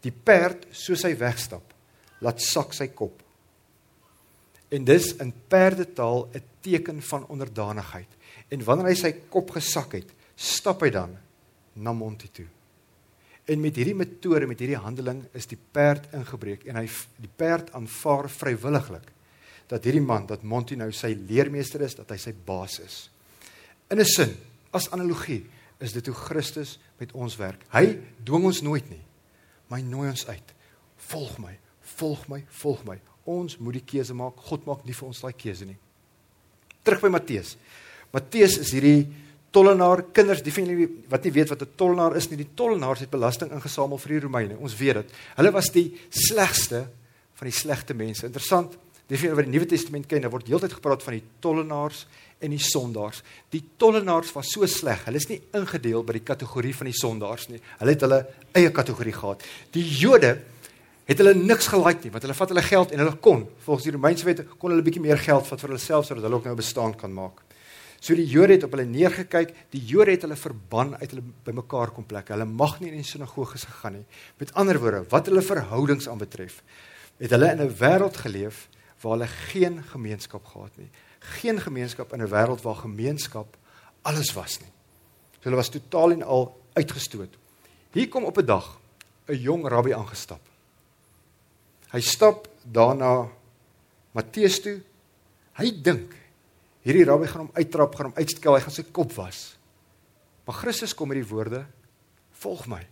Die 0.00 0.12
perd 0.12 0.66
soos 0.70 1.02
hy 1.02 1.14
wegstap, 1.16 1.74
laat 2.20 2.42
sak 2.42 2.72
sy 2.72 2.90
kop. 2.92 3.23
En 4.74 4.84
dis 4.84 5.12
in 5.22 5.32
perdetaal 5.48 6.28
'n 6.34 6.42
teken 6.60 7.02
van 7.02 7.26
onderdanigheid. 7.26 8.10
En 8.48 8.64
wanneer 8.64 8.86
hy 8.86 8.94
sy 8.94 9.12
kop 9.28 9.50
gesak 9.50 9.92
het, 9.92 10.10
stap 10.34 10.80
hy 10.80 10.90
dan 10.90 11.16
na 11.72 11.92
Monty 11.92 12.28
toe. 12.32 12.46
En 13.44 13.60
met 13.60 13.76
hierdie 13.76 13.94
metode, 13.94 14.46
met 14.46 14.58
hierdie 14.58 14.80
handeling 14.80 15.24
is 15.32 15.46
die 15.46 15.58
perd 15.72 16.12
ingebreek 16.12 16.64
en 16.64 16.76
hy 16.76 16.88
die 17.20 17.30
perd 17.36 17.72
aanvaar 17.72 18.30
vrywilliglik 18.30 19.12
dat 19.66 19.84
hierdie 19.84 20.04
man, 20.04 20.26
dat 20.28 20.42
Monty 20.44 20.76
nou 20.76 20.90
sy 20.92 21.14
leermeester 21.28 21.84
is, 21.86 21.96
dat 21.96 22.10
hy 22.12 22.18
sy 22.20 22.34
baas 22.46 22.78
is. 22.84 22.96
In 23.90 24.00
'n 24.00 24.04
sin, 24.04 24.36
as 24.72 24.90
analogie, 24.90 25.44
is 25.80 25.92
dit 25.92 26.06
hoe 26.06 26.14
Christus 26.14 26.78
met 26.98 27.12
ons 27.12 27.36
werk. 27.36 27.64
Hy 27.72 27.98
dwing 28.24 28.44
ons 28.44 28.62
nooit 28.62 28.90
nie, 28.90 29.02
maar 29.68 29.78
hy 29.78 29.84
nooi 29.84 30.08
ons 30.08 30.26
uit. 30.26 30.54
Volg 30.96 31.38
my, 31.38 31.58
volg 31.80 32.28
my, 32.28 32.44
volg 32.48 32.84
my. 32.84 33.00
Ons 33.24 33.58
moet 33.58 33.78
die 33.78 33.86
keuse 33.94 34.14
maak. 34.14 34.36
God 34.48 34.66
maak 34.66 34.84
nie 34.84 34.94
vir 34.94 35.08
ons 35.08 35.20
daai 35.20 35.32
keuse 35.32 35.64
nie. 35.64 35.76
Terug 36.84 37.00
by 37.00 37.08
Matteus. 37.08 37.56
Matteus 38.12 38.58
is 38.60 38.72
hierdie 38.76 39.06
tollenaar, 39.54 40.02
kinders, 40.14 40.42
die 40.42 40.52
van 40.52 40.66
julle 40.68 40.88
wat 41.10 41.24
nie 41.24 41.32
weet 41.32 41.50
wat 41.52 41.62
'n 41.62 41.76
tollenaar 41.76 42.16
is 42.16 42.28
nie, 42.30 42.36
die 42.36 42.54
tollenaars 42.54 43.00
het 43.00 43.10
belasting 43.10 43.50
ingesamel 43.52 43.98
vir 43.98 44.08
die 44.08 44.20
Romeine. 44.20 44.58
Ons 44.58 44.76
weet 44.76 44.94
dit. 44.94 45.12
Hulle 45.36 45.52
was 45.52 45.70
die 45.70 45.94
slegste 46.10 46.88
van 47.34 47.48
die 47.48 47.58
slegte 47.58 47.94
mense. 47.94 48.26
Interessant. 48.26 48.76
Die 49.06 49.16
van 49.16 49.28
julle 49.28 49.36
wat 49.36 49.44
die 49.44 49.52
Nuwe 49.52 49.66
Testament 49.66 50.06
ken, 50.06 50.22
daar 50.22 50.30
word 50.30 50.48
heeltyd 50.48 50.72
gepraat 50.72 51.02
van 51.02 51.12
die 51.14 51.22
tollenaars 51.40 52.06
en 52.40 52.50
die 52.50 52.58
sondaars. 52.58 53.22
Die 53.50 53.62
tollenaars 53.76 54.32
was 54.32 54.50
so 54.50 54.66
sleg. 54.66 55.04
Hulle 55.04 55.16
is 55.16 55.28
nie 55.28 55.40
ingedeel 55.52 56.04
by 56.04 56.12
die 56.12 56.24
kategorie 56.24 56.74
van 56.74 56.86
die 56.86 56.96
sondaars 56.96 57.48
nie. 57.48 57.60
Hulle 57.78 57.90
het 57.90 58.00
hulle 58.00 58.26
eie 58.52 58.70
kategorie 58.70 59.12
gehad. 59.12 59.42
Die 59.72 59.84
Jode 59.84 60.38
het 61.04 61.18
hulle 61.18 61.34
niks 61.34 61.66
gelike 61.68 62.04
nie 62.04 62.10
want 62.10 62.22
hulle 62.24 62.34
vat 62.34 62.48
hulle 62.48 62.62
geld 62.62 62.92
en 62.92 62.98
hulle 62.98 63.16
kon 63.20 63.48
volgens 63.66 63.84
die 63.84 63.92
Romeinse 63.92 64.24
wet 64.24 64.44
kon 64.58 64.70
hulle 64.70 64.82
'n 64.82 64.84
bietjie 64.84 65.02
meer 65.02 65.18
geld 65.18 65.46
vat 65.46 65.60
vir 65.60 65.68
hulle 65.68 65.80
self 65.80 66.06
sodat 66.06 66.24
hulle 66.24 66.36
ook 66.36 66.44
nou 66.44 66.56
bestaan 66.56 66.94
kan 66.94 67.12
maak. 67.12 67.42
So 68.04 68.14
die 68.14 68.26
Jode 68.28 68.52
het 68.52 68.64
op 68.66 68.74
hulle 68.76 68.84
neergekyk, 68.84 69.54
die 69.72 69.80
Jode 69.80 70.10
het 70.10 70.22
hulle 70.26 70.36
verban 70.36 70.92
uit 71.00 71.10
hulle 71.10 71.22
bymekaar 71.46 71.90
kom 71.90 72.04
plek. 72.04 72.28
Hulle 72.28 72.44
mag 72.44 72.80
nie 72.80 72.90
in 72.90 73.00
die 73.00 73.08
sinagoges 73.08 73.64
gegaan 73.64 73.92
nie. 73.92 74.04
Met 74.36 74.52
ander 74.60 74.76
woorde, 74.78 75.06
wat 75.08 75.30
hulle 75.30 75.40
verhoudings 75.40 76.08
aanbetref, 76.08 76.62
het 77.18 77.30
hulle 77.30 77.48
in 77.52 77.62
'n 77.62 77.76
wêreld 77.80 78.16
geleef 78.16 78.68
waar 79.00 79.12
hulle 79.12 79.26
geen 79.26 79.82
gemeenskap 79.82 80.44
gehad 80.44 80.76
nie. 80.76 80.90
Geen 81.40 81.60
gemeenskap 81.60 82.12
in 82.12 82.20
'n 82.20 82.28
wêreld 82.28 82.62
waar 82.62 82.76
gemeenskap 82.76 83.56
alles 84.02 84.34
was 84.34 84.60
nie. 84.60 84.72
So 85.40 85.48
hulle 85.48 85.56
was 85.56 85.68
totaal 85.68 86.12
en 86.12 86.22
al 86.22 86.60
uitgestoot. 86.74 87.36
Hier 87.92 88.08
kom 88.08 88.24
op 88.24 88.36
'n 88.36 88.44
dag 88.44 88.78
'n 89.28 89.40
jong 89.40 89.68
rabbi 89.68 89.92
aangestap. 89.92 90.53
Hy 91.94 92.02
stap 92.02 92.48
daarna 92.66 93.28
Matteus 94.14 94.58
toe. 94.64 94.80
Hy 95.54 95.70
dink 95.86 96.16
hierdie 96.84 97.04
rabbi 97.06 97.28
gaan 97.30 97.46
hom 97.46 97.54
uittrap, 97.54 97.94
gaan 97.94 98.10
hom 98.10 98.18
uitskel, 98.18 98.56
hy 98.56 98.64
gaan 98.64 98.74
sy 98.74 98.84
kop 98.90 99.14
was. 99.14 99.54
Maar 100.44 100.58
Christus 100.58 100.94
kom 100.96 101.08
met 101.08 101.20
die 101.20 101.28
woorde: 101.28 101.62
"Volg 102.42 102.66
my." 102.66 102.82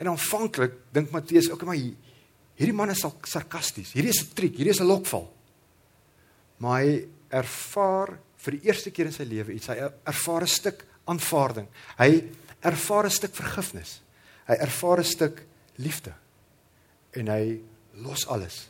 En 0.00 0.10
aanvanklik 0.14 0.72
dink 0.92 1.12
Matteus, 1.12 1.50
"Oké, 1.50 1.64
maar 1.64 1.76
hierdie 1.76 2.74
man 2.74 2.90
is 2.90 3.04
sarkasties. 3.22 3.92
Hierdie 3.92 4.10
is 4.10 4.22
'n 4.22 4.34
triek, 4.34 4.56
hierdie 4.56 4.72
is 4.72 4.80
'n 4.80 4.86
lokval." 4.86 5.32
Maar 6.58 6.80
hy 6.80 7.08
ervaar 7.28 8.18
vir 8.36 8.52
die 8.52 8.66
eerste 8.68 8.90
keer 8.90 9.06
in 9.06 9.12
sy 9.12 9.24
lewe 9.24 9.52
iets. 9.52 9.66
Hy 9.66 9.76
ervaar 10.04 10.42
'n 10.42 10.46
stuk 10.46 10.84
aanvaarding. 11.04 11.68
Hy 11.98 12.30
ervaar 12.62 13.04
'n 13.04 13.10
stuk 13.10 13.34
vergifnis. 13.34 14.00
Hy 14.46 14.54
ervaar 14.54 14.98
'n 14.98 15.04
stuk 15.04 15.46
liefde. 15.76 16.14
En 17.12 17.28
hy 17.28 17.60
los 18.02 18.26
alles. 18.26 18.68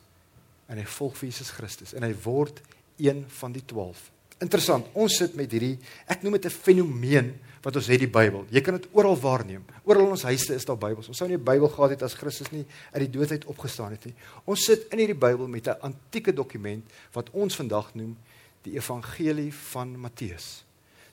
En 0.69 0.79
hy 0.81 0.85
volg 0.97 1.17
vir 1.19 1.29
Jesus 1.29 1.53
Christus 1.55 1.95
en 1.97 2.03
hy 2.07 2.13
word 2.25 2.61
een 3.01 3.25
van 3.41 3.53
die 3.53 3.65
12. 3.65 4.11
Interessant, 4.43 4.87
ons 4.99 5.17
sit 5.21 5.37
met 5.39 5.53
hierdie 5.53 5.77
ek 6.11 6.23
noem 6.25 6.37
dit 6.39 6.47
'n 6.47 6.51
fenomeen 6.51 7.35
wat 7.63 7.77
ons 7.77 7.87
het 7.87 7.99
die 8.01 8.11
Bybel. 8.11 8.45
Jy 8.51 8.61
kan 8.61 8.75
dit 8.75 8.89
oral 8.93 9.17
waarneem. 9.17 9.65
Oral 9.85 10.05
in 10.05 10.11
ons 10.11 10.23
huise 10.23 10.55
is 10.55 10.65
daar 10.65 10.77
Bybels. 10.77 11.09
Ons 11.09 11.17
sou 11.17 11.29
nie 11.29 11.37
'n 11.37 11.45
Bybel 11.45 11.69
gehad 11.69 11.91
het 11.91 12.03
as 12.03 12.15
Christus 12.15 12.51
nie 12.51 12.67
uit 12.93 13.11
die 13.11 13.19
dood 13.19 13.31
uit 13.31 13.45
opgestaan 13.45 13.91
het 13.91 14.05
nie. 14.05 14.15
Ons 14.45 14.65
sit 14.65 14.87
in 14.93 14.99
hierdie 14.99 15.19
Bybel 15.19 15.49
met 15.49 15.67
'n 15.67 15.81
antieke 15.81 16.33
dokument 16.33 16.85
wat 17.13 17.31
ons 17.31 17.57
vandag 17.57 17.95
noem 17.95 18.17
die 18.63 18.75
Evangelie 18.75 19.53
van 19.53 19.99
Matteus. 19.99 20.65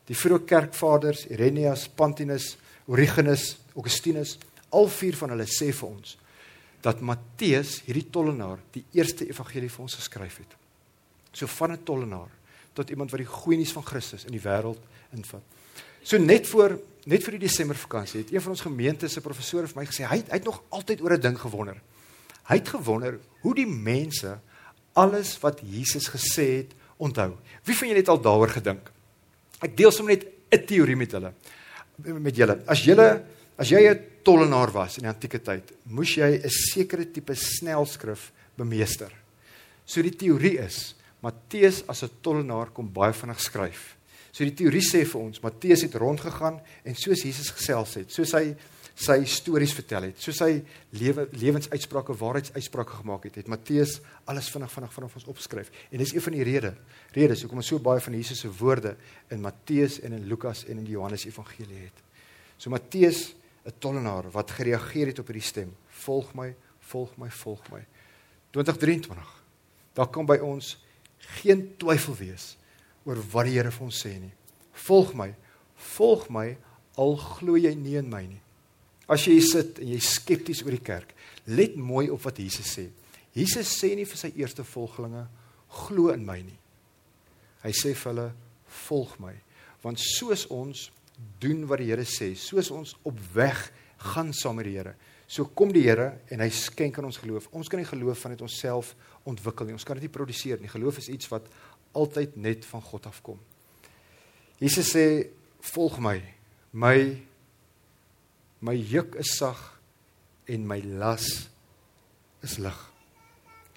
Die 0.05 0.15
vroeë 0.15 0.45
kerkvaders, 0.45 1.27
Irenaeus, 1.27 1.87
Pantinus, 1.87 2.57
Origenes, 2.87 3.57
Augustinus, 3.75 4.37
al 4.69 4.87
vier 4.87 5.15
van 5.15 5.29
hulle 5.29 5.45
sê 5.45 5.71
vir 5.71 5.89
ons 5.89 6.17
dat 6.81 7.01
Matteus, 7.01 7.81
hierdie 7.85 8.09
tollenaar, 8.09 8.59
die 8.73 8.83
eerste 8.97 9.27
evangelie 9.29 9.69
vir 9.69 9.81
ons 9.85 9.95
geskryf 9.95 10.37
het. 10.41 10.55
So 11.31 11.47
van 11.47 11.71
'n 11.71 11.83
tollenaar 11.83 12.29
tot 12.73 12.89
iemand 12.89 13.11
wat 13.11 13.19
die 13.19 13.27
goeie 13.27 13.57
nuus 13.57 13.71
van 13.71 13.85
Christus 13.85 14.25
in 14.25 14.31
die 14.31 14.41
wêreld 14.41 14.79
invat. 15.13 15.41
So 16.03 16.17
net 16.17 16.47
voor 16.47 16.79
net 17.05 17.23
vir 17.23 17.31
die 17.31 17.47
Desember 17.47 17.75
vakansie 17.75 18.21
het 18.21 18.31
een 18.33 18.41
van 18.41 18.51
ons 18.51 18.61
gemeente 18.61 19.07
se 19.07 19.21
professore 19.21 19.67
vir 19.67 19.79
my 19.81 19.85
gesê 19.85 20.05
hy 20.05 20.17
hy 20.17 20.37
het 20.37 20.45
nog 20.45 20.63
altyd 20.69 21.01
oor 21.01 21.13
'n 21.13 21.21
ding 21.21 21.37
gewonder. 21.39 21.81
Hy 22.47 22.55
het 22.55 22.69
gewonder 22.69 23.19
hoe 23.41 23.55
die 23.55 23.67
mense 23.67 24.39
alles 24.93 25.39
wat 25.39 25.61
Jesus 25.63 26.07
gesê 26.07 26.57
het 26.57 26.73
onthou. 26.97 27.37
Wie 27.63 27.75
van 27.75 27.87
julle 27.87 27.99
het 27.99 28.09
al 28.09 28.21
daaroor 28.21 28.49
gedink? 28.49 28.91
Ek 29.59 29.77
deel 29.77 29.91
sommer 29.91 30.15
net 30.15 30.27
'n 30.51 30.65
teorie 30.65 30.95
met 30.95 31.11
hulle 31.11 31.33
met 31.97 32.35
julle. 32.35 32.61
As 32.65 32.83
julle 32.83 33.23
as 33.61 33.69
jy 33.69 33.81
'n 33.89 34.23
tollenaar 34.25 34.71
was 34.73 34.97
in 34.97 35.05
die 35.05 35.13
antieke 35.13 35.39
tyd, 35.39 35.71
moes 35.85 36.15
jy 36.15 36.41
'n 36.41 36.49
sekere 36.49 37.05
tipe 37.05 37.35
snelskrif 37.35 38.31
bemeester. 38.57 39.11
So 39.85 40.01
die 40.01 40.15
teorie 40.15 40.57
is 40.59 40.95
Matteus 41.21 41.83
as 41.87 42.03
'n 42.03 42.09
tollenaar 42.21 42.73
kom 42.73 42.91
baie 42.91 43.13
vinnig 43.13 43.39
skryf. 43.39 43.97
So 44.31 44.43
die 44.43 44.55
teorie 44.55 44.81
sê 44.81 45.05
vir 45.05 45.21
ons, 45.21 45.41
Matteus 45.43 45.81
het 45.81 45.95
rondgegaan 45.95 46.59
en 46.83 46.95
soos 46.95 47.23
Jesus 47.23 47.51
gesels 47.51 47.95
het, 47.95 48.11
soos 48.11 48.31
hy 48.31 48.55
sy 48.95 49.23
stories 49.25 49.73
vertel 49.73 50.03
het, 50.09 50.19
soos 50.21 50.39
hy 50.39 50.61
lewe 50.91 51.27
lewensuitsprake, 51.31 52.13
waarheidsuitsprake 52.13 52.97
gemaak 53.01 53.23
het, 53.23 53.35
het 53.35 53.47
Matteus 53.47 53.99
alles 54.25 54.49
vinnig 54.49 54.71
vinnig 54.71 54.93
van 54.93 55.03
ons 55.03 55.27
opskryf. 55.27 55.71
En 55.91 55.97
dis 55.97 56.13
een 56.13 56.21
van 56.21 56.33
die 56.33 56.43
redes, 56.43 56.73
redes 57.13 57.41
hoekom 57.41 57.57
ons 57.57 57.67
so 57.67 57.79
baie 57.79 57.99
van 57.99 58.13
Jesus 58.13 58.39
se 58.39 58.51
woorde 58.59 58.95
in 59.29 59.41
Matteus 59.41 59.99
en 60.01 60.13
in 60.13 60.27
Lukas 60.27 60.65
en 60.65 60.77
in 60.77 60.85
die 60.85 60.93
Johannes 60.93 61.25
Evangelie 61.25 61.85
het. 61.85 62.03
So 62.57 62.69
Matteus, 62.69 63.33
'n 63.65 63.73
tollenaar 63.79 64.31
wat 64.31 64.51
gereageer 64.51 65.07
het 65.07 65.19
op 65.19 65.27
hierdie 65.27 65.45
stem, 65.45 65.75
volg 65.87 66.33
my, 66.33 66.55
volg 66.79 67.17
my, 67.17 67.29
volg 67.29 67.69
my. 67.71 67.85
2023. 68.51 69.43
Daar 69.93 70.07
kom 70.07 70.25
by 70.25 70.37
ons 70.41 70.77
geen 71.39 71.77
twyfel 71.77 72.15
wees 72.15 72.57
oor 73.03 73.19
wat 73.31 73.45
die 73.45 73.57
Here 73.57 73.71
vir 73.71 73.85
ons 73.85 73.99
sê 74.05 74.15
nie. 74.19 74.33
Volg 74.73 75.13
my. 75.13 75.33
Volg 75.95 76.29
my 76.29 76.57
al 76.99 77.15
glo 77.17 77.57
jy 77.57 77.73
nie 77.75 77.97
in 77.99 78.09
my 78.09 78.23
nie. 78.25 78.41
As 79.11 79.25
jy 79.27 79.39
sit 79.43 79.79
en 79.81 79.91
jy 79.91 79.99
skepties 79.99 80.63
oor 80.63 80.75
die 80.75 80.83
kerk, 80.83 81.13
let 81.45 81.75
mooi 81.75 82.09
op 82.09 82.21
wat 82.23 82.39
Jesus 82.39 82.69
sê. 82.77 82.87
Jesus 83.35 83.71
sê 83.79 83.93
nie 83.95 84.07
vir 84.07 84.19
sy 84.19 84.31
eerste 84.39 84.63
volgelinge 84.67 85.25
glo 85.87 86.11
in 86.13 86.25
my 86.27 86.39
nie. 86.43 86.57
Hy 87.63 87.71
sê 87.75 87.93
vir 87.95 88.11
hulle 88.11 88.27
volg 88.87 89.17
my. 89.23 89.33
Want 89.83 90.01
soos 90.01 90.45
ons 90.51 90.89
doen 91.41 91.65
wat 91.69 91.81
die 91.81 91.89
Here 91.91 92.05
sê, 92.07 92.31
soos 92.37 92.71
ons 92.73 92.95
op 93.07 93.17
weg 93.33 93.69
gaan 94.11 94.31
saam 94.33 94.59
met 94.59 94.69
die 94.69 94.77
Here, 94.77 94.95
so 95.27 95.47
kom 95.55 95.71
die 95.73 95.85
Here 95.87 96.11
en 96.33 96.43
hy 96.43 96.49
skenk 96.53 96.99
aan 96.99 97.07
ons 97.09 97.21
geloof. 97.21 97.47
Ons 97.55 97.71
kan 97.71 97.79
nie 97.79 97.87
geloof 97.89 98.25
vanuit 98.25 98.43
onsself 98.43 98.95
ontwikkel 99.29 99.69
nie. 99.69 99.77
Ons 99.77 99.87
kan 99.87 99.99
dit 99.99 100.07
nie 100.07 100.13
produseer 100.13 100.59
nie. 100.61 100.71
Geloof 100.71 100.99
is 101.01 101.09
iets 101.13 101.29
wat 101.31 101.47
altyd 101.97 102.35
net 102.39 102.65
van 102.67 102.83
God 102.83 103.07
afkom. 103.09 103.39
Jesus 104.61 104.93
sê 104.93 105.05
volg 105.73 105.99
my. 106.03 106.17
My 106.71 106.97
my 108.61 108.75
juk 108.77 109.15
is 109.17 109.33
sag 109.39 109.57
en 110.45 110.67
my 110.69 110.77
las 110.85 111.25
is 112.45 112.59
lig. 112.61 112.90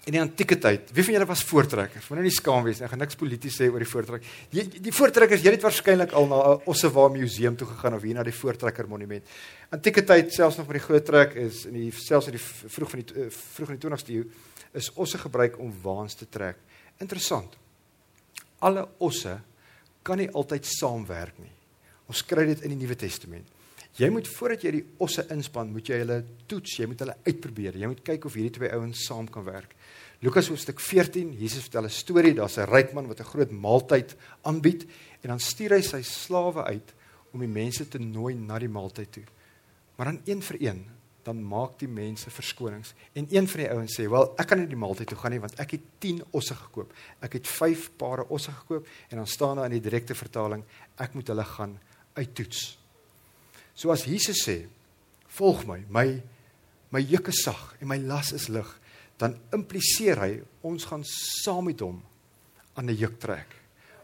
In 0.05 0.13
die 0.13 0.21
antieke 0.21 0.59
tyd, 0.61 0.91
wie 0.93 1.01
van 1.01 1.15
julle 1.15 1.25
was 1.25 1.41
voortrekkers? 1.49 2.07
Moenie 2.11 2.27
nie 2.27 2.35
skaam 2.35 2.61
wees 2.67 2.77
nie. 2.77 2.85
Ek 2.85 2.91
gaan 2.93 3.01
niks 3.01 3.17
polities 3.17 3.55
sê 3.57 3.71
oor 3.71 3.81
die 3.81 3.89
voortrek. 3.89 4.27
Die, 4.51 4.65
die 4.85 4.93
voortrekkers, 4.93 5.41
jy 5.41 5.55
het 5.55 5.65
waarskynlik 5.65 6.13
al 6.13 6.27
na 6.29 6.41
'n 6.53 6.61
Ossewa 6.69 7.07
museum 7.09 7.55
toe 7.57 7.67
gegaan 7.67 7.95
of 7.97 8.03
hier 8.05 8.13
na 8.13 8.23
die 8.23 8.35
voortrekker 8.35 8.87
monument. 8.87 9.23
Antieke 9.71 10.03
tyd, 10.03 10.31
selfs 10.31 10.57
nog 10.57 10.67
met 10.67 10.77
die 10.77 10.85
groot 10.85 11.05
trek 11.05 11.33
is 11.33 11.65
in 11.65 11.73
die 11.73 11.91
selfs 11.91 12.27
in 12.27 12.37
die 12.37 12.45
vroeg 12.69 12.89
van 12.89 13.01
die 13.01 13.29
vroeg 13.29 13.69
in 13.69 13.79
die 13.79 13.89
20ste 13.89 14.13
eeu 14.13 14.25
is 14.73 14.91
osse 14.93 15.17
gebruik 15.17 15.57
om 15.59 15.73
waans 15.81 16.15
te 16.15 16.29
trek. 16.29 16.57
Interessant 16.99 17.57
alle 18.59 18.85
osse 19.03 19.39
kan 20.05 20.17
nie 20.21 20.29
altyd 20.29 20.65
saamwerk 20.65 21.37
nie. 21.41 21.51
Ons 22.09 22.21
kry 22.27 22.45
dit 22.45 22.61
in 22.65 22.75
die 22.75 22.79
Nuwe 22.83 22.95
Testament. 22.95 23.47
Jy 23.95 24.09
moet 24.11 24.27
voordat 24.27 24.63
jy 24.65 24.71
die 24.75 24.85
osse 24.99 25.23
inspan, 25.31 25.69
moet 25.71 25.87
jy 25.87 26.01
hulle 26.01 26.17
toets, 26.51 26.73
jy 26.81 26.87
moet 26.91 26.99
hulle 26.99 27.15
uitprobeer. 27.23 27.77
Jy 27.79 27.87
moet 27.87 28.01
kyk 28.03 28.25
of 28.27 28.33
hierdie 28.35 28.57
twee 28.57 28.71
ouens 28.75 29.05
saam 29.07 29.29
kan 29.31 29.45
werk. 29.47 29.71
Lukas 30.23 30.49
hoofstuk 30.51 30.81
14, 30.83 31.31
Jesus 31.39 31.63
vertel 31.63 31.87
'n 31.87 31.89
storie, 31.89 32.33
daar's 32.33 32.57
'n 32.57 32.67
ryk 32.67 32.93
man 32.93 33.07
wat 33.07 33.19
'n 33.19 33.31
groot 33.31 33.51
maaltyd 33.51 34.15
aanbied 34.43 34.83
en 35.23 35.29
dan 35.29 35.39
stuur 35.39 35.71
hy 35.71 35.81
sy 35.81 36.01
slawe 36.01 36.63
uit 36.63 36.93
om 37.31 37.39
die 37.39 37.47
mense 37.47 37.87
te 37.87 37.99
nooi 37.99 38.35
na 38.35 38.59
die 38.59 38.67
maaltyd 38.67 39.11
toe. 39.11 39.23
Maar 39.95 40.05
dan 40.05 40.21
een 40.25 40.41
vir 40.41 40.61
een, 40.61 40.85
dan 41.23 41.43
maak 41.43 41.79
die 41.79 41.87
mense 41.87 42.29
verskonings. 42.29 42.93
En 43.13 43.27
een 43.29 43.47
van 43.47 43.59
die 43.59 43.69
ouens 43.71 43.99
sê, 43.99 44.09
"Wel, 44.09 44.35
ek 44.37 44.47
kan 44.47 44.59
nie 44.59 44.67
die 44.67 44.75
maaltyd 44.75 45.07
toe 45.07 45.17
gaan 45.17 45.31
nie 45.31 45.39
want 45.39 45.59
ek 45.59 45.71
het 45.71 45.81
10 45.99 46.23
osse 46.31 46.55
gekoop. 46.55 46.93
Ek 47.21 47.33
het 47.33 47.47
5 47.47 47.91
pare 47.97 48.27
osse 48.29 48.51
gekoop." 48.51 48.87
En 49.09 49.17
dan 49.17 49.27
staan 49.27 49.55
daar 49.55 49.65
in 49.65 49.81
die 49.81 49.89
direkte 49.89 50.15
vertaling, 50.15 50.63
"Ek 50.97 51.13
moet 51.13 51.27
hulle 51.27 51.43
gaan 51.43 51.79
uittoets." 52.13 52.84
So 53.75 53.91
as 53.91 54.05
Jesus 54.05 54.47
sê, 54.47 54.67
"Volg 55.37 55.65
my, 55.67 55.83
my 55.89 56.21
my 56.91 57.01
juk 57.01 57.27
is 57.27 57.43
sag 57.43 57.75
en 57.81 57.87
my 57.87 57.97
las 57.97 58.31
is 58.31 58.47
lig," 58.47 58.67
dan 59.17 59.37
impliseer 59.51 60.19
hy 60.19 60.41
ons 60.63 60.85
gaan 60.85 61.03
saam 61.03 61.65
met 61.65 61.79
hom 61.79 62.01
aan 62.75 62.89
'n 62.89 62.95
juk 62.95 63.19
trek. 63.19 63.47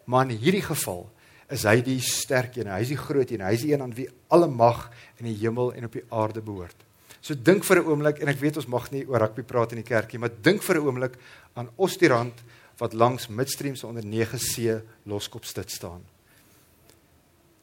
Maar 0.05 0.29
in 0.29 0.37
hierdie 0.37 0.61
geval 0.61 1.09
is 1.49 1.63
hy 1.63 1.81
die 1.81 1.99
sterk 1.99 2.55
een, 2.57 2.67
hy 2.67 2.81
is 2.81 2.93
die 2.93 2.97
groot 2.97 3.31
een, 3.31 3.41
hy 3.41 3.53
is 3.53 3.61
die 3.61 3.73
een 3.73 3.81
aan 3.81 3.93
wie 3.95 4.07
alle 4.29 4.47
mag 4.47 4.89
in 5.19 5.25
die 5.25 5.35
hemel 5.35 5.73
en 5.73 5.85
op 5.85 5.93
die 5.93 6.05
aarde 6.09 6.41
behoort. 6.41 6.75
So 7.21 7.35
dink 7.35 7.63
vir 7.63 7.77
'n 7.79 7.87
oomblik 7.87 8.19
en 8.19 8.27
ek 8.29 8.39
weet 8.39 8.57
ons 8.57 8.67
mag 8.67 8.91
nie 8.91 9.05
oor 9.07 9.19
rugby 9.19 9.43
praat 9.43 9.71
in 9.71 9.83
die 9.83 9.87
kerkie, 9.87 10.19
maar 10.19 10.31
dink 10.41 10.63
vir 10.63 10.75
'n 10.75 10.85
oomblik 10.85 11.17
aan 11.55 11.69
Ostirand 11.77 12.33
wat 12.77 12.93
langs 12.93 13.27
Midstream 13.27 13.75
se 13.75 13.87
onder 13.87 14.03
9C 14.03 14.81
loskop 15.05 15.45
stit 15.45 15.69
staan. 15.69 16.01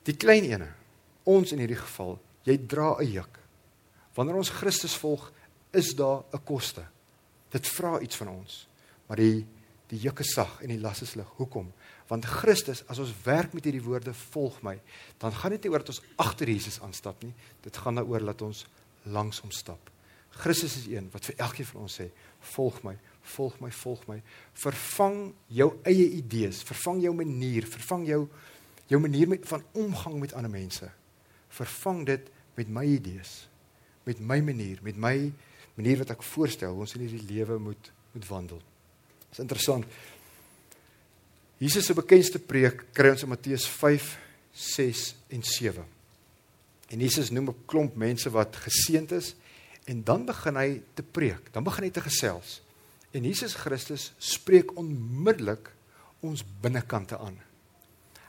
Die 0.05 0.17
klein 0.17 0.45
ene, 0.45 0.69
ons 1.29 1.53
in 1.53 1.61
hierdie 1.63 1.79
geval, 1.79 2.17
jy 2.49 2.57
dra 2.67 2.97
'n 2.99 3.13
juk. 3.13 3.39
Wanneer 4.15 4.37
ons 4.37 4.51
Christus 4.51 4.97
volg, 4.97 5.33
is 5.73 5.95
daar 5.95 6.25
'n 6.33 6.45
koste. 6.45 6.85
Dit 7.51 7.67
vra 7.67 8.01
iets 8.01 8.17
van 8.17 8.29
ons. 8.29 8.69
Maar 9.07 9.17
die 9.17 9.47
die 9.89 9.99
juk 9.99 10.21
is 10.21 10.35
sag 10.35 10.61
en 10.61 10.69
die 10.69 10.81
las 10.81 11.03
is 11.03 11.15
lig. 11.15 11.29
Hoekom? 11.39 11.73
Want 12.09 12.25
Christus, 12.25 12.83
as 12.89 12.99
ons 12.99 13.15
werk 13.25 13.53
met 13.53 13.65
hierdie 13.65 13.83
woorde 13.83 14.13
volg 14.15 14.61
my, 14.63 14.81
dan 15.19 15.33
gaan 15.33 15.51
dit 15.51 15.63
nie 15.63 15.71
oor 15.73 15.79
dat 15.79 15.89
ons 15.89 16.03
agter 16.17 16.49
Jesus 16.49 16.81
aanstap 16.81 17.23
nie. 17.23 17.33
Dit 17.65 17.77
gaan 17.77 17.95
daaroor 17.95 18.25
dat 18.25 18.43
ons 18.43 18.67
langs 19.05 19.41
hom 19.41 19.51
stap. 19.51 19.91
Christus 20.31 20.77
is 20.77 20.87
een 20.93 21.09
wat 21.13 21.25
vir 21.25 21.35
elkeen 21.37 21.67
van 21.67 21.81
ons 21.81 21.97
sê, 22.01 22.11
volg 22.55 22.83
my, 22.83 22.99
volg 23.23 23.57
my, 23.61 23.71
volg 23.71 24.05
my. 24.07 24.23
Vervang 24.53 25.33
jou 25.47 25.71
eie 25.89 26.11
idees, 26.21 26.63
vervang 26.63 27.03
jou 27.03 27.15
manier, 27.15 27.67
vervang 27.67 28.07
jou 28.07 28.29
jou 28.89 29.01
manier 29.01 29.29
met 29.29 29.49
van 29.49 29.65
omgang 29.73 30.21
met 30.21 30.33
ander 30.33 30.51
mense. 30.51 30.89
Vervang 31.49 32.05
dit 32.07 32.31
met 32.59 32.69
my 32.69 32.85
idees, 32.85 33.49
met 34.05 34.21
my 34.21 34.41
manier, 34.41 34.81
met 34.83 34.97
my 34.97 35.33
manier 35.79 36.01
wat 36.03 36.11
ek 36.11 36.25
voorstel 36.27 36.75
ons 36.75 36.95
in 36.97 37.07
hierdie 37.07 37.27
lewe 37.29 37.59
moet 37.63 37.93
moet 38.13 38.27
wandel. 38.27 38.61
Dit 39.29 39.37
is 39.37 39.43
interessant. 39.45 39.85
Jesus 41.61 41.87
se 41.87 41.95
bekendste 41.95 42.41
preek 42.41 42.87
kry 42.97 43.13
ons 43.13 43.23
in 43.27 43.31
Matteus 43.31 43.67
5, 43.69 44.09
6 44.55 45.03
en 45.37 45.43
7. 45.45 45.85
En 46.89 47.03
Jesus 47.05 47.31
noem 47.31 47.51
'n 47.51 47.65
klomp 47.67 47.97
mense 47.97 48.31
wat 48.31 48.57
geseënd 48.57 49.13
is 49.13 49.35
en 49.85 50.03
dan 50.05 50.25
begin 50.25 50.57
hy 50.57 50.81
te 50.95 51.03
preek. 51.03 51.53
Dan 51.53 51.65
begin 51.65 51.85
hy 51.85 51.91
te 51.91 52.01
gesels. 52.01 52.61
En 53.13 53.25
Jesus 53.25 53.55
Christus 53.55 54.13
spreek 54.19 54.77
onmiddellik 54.77 55.73
ons 56.21 56.45
binnekante 56.61 57.19
aan. 57.19 57.39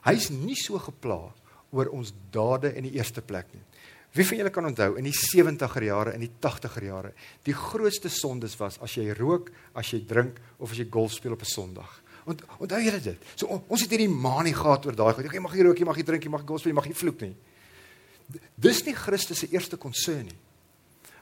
Hy's 0.03 0.29
nie 0.29 0.55
so 0.55 0.79
gepla 0.79 1.33
oor 1.71 1.91
ons 1.93 2.13
dade 2.31 2.73
in 2.75 2.83
die 2.83 2.95
eerste 2.97 3.21
plek 3.21 3.53
nie. 3.53 3.63
Wie 4.17 4.25
van 4.25 4.39
julle 4.39 4.49
kan 4.49 4.65
onthou 4.65 4.95
in 4.97 5.05
die 5.05 5.13
70er 5.13 5.83
jare 5.85 6.13
en 6.15 6.23
die 6.23 6.31
80er 6.41 6.85
jare, 6.87 7.11
die 7.45 7.53
grootste 7.53 8.09
sondes 8.09 8.55
was 8.57 8.79
as 8.81 8.95
jy 8.97 9.11
rook, 9.13 9.51
as 9.77 9.91
jy 9.93 10.01
drink 10.09 10.39
of 10.57 10.71
as 10.73 10.79
jy 10.81 10.87
golf 10.89 11.13
speel 11.13 11.35
op 11.37 11.41
'n 11.41 11.45
Sondag. 11.45 12.01
Ont, 12.25 12.41
onthou 12.59 12.81
julle 12.81 12.99
dit? 12.99 13.17
So 13.35 13.47
on, 13.47 13.63
ons 13.67 13.81
het 13.81 13.89
hierdie 13.89 14.09
manie 14.09 14.53
gehad 14.53 14.85
oor 14.85 14.95
daai 14.95 15.13
goed. 15.13 15.31
Jy 15.31 15.39
mag 15.39 15.53
nie 15.53 15.63
rook, 15.63 15.77
jy 15.79 15.85
mag 15.85 15.95
nie 15.95 16.03
drink, 16.03 16.23
jy 16.23 16.29
mag 16.29 16.41
nie 16.41 16.47
golf 16.47 16.59
speel, 16.59 16.71
jy 16.71 16.75
mag 16.75 16.87
nie 16.87 16.93
vloek 16.93 17.21
nie. 17.21 17.35
Dis 18.55 18.83
nie 18.85 18.93
Christus 18.93 19.39
se 19.39 19.47
eerste 19.51 19.77
konsern 19.77 20.25
nie. 20.25 20.37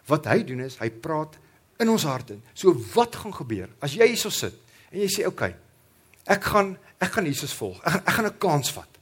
Wat 0.08 0.26
hy 0.26 0.44
doen 0.44 0.60
is 0.62 0.78
hy 0.78 0.90
praat 0.90 1.38
in 1.80 1.90
ons 1.90 2.04
harte. 2.04 2.40
So 2.54 2.74
wat 2.96 3.16
gaan 3.16 3.34
gebeur 3.34 3.70
as 3.82 3.94
jy 3.94 4.08
hierso 4.08 4.30
sit 4.30 4.56
en 4.92 5.00
jy 5.00 5.08
sê 5.08 5.28
oké, 5.28 5.52
okay, 5.52 5.56
ek 6.26 6.44
gaan 6.44 6.78
ek 7.00 7.12
gaan 7.12 7.26
Jesus 7.26 7.54
volg. 7.54 7.80
Ek, 7.86 8.02
ek 8.08 8.14
gaan 8.16 8.26
'n 8.26 8.38
kans 8.40 8.72
vat. 8.72 8.97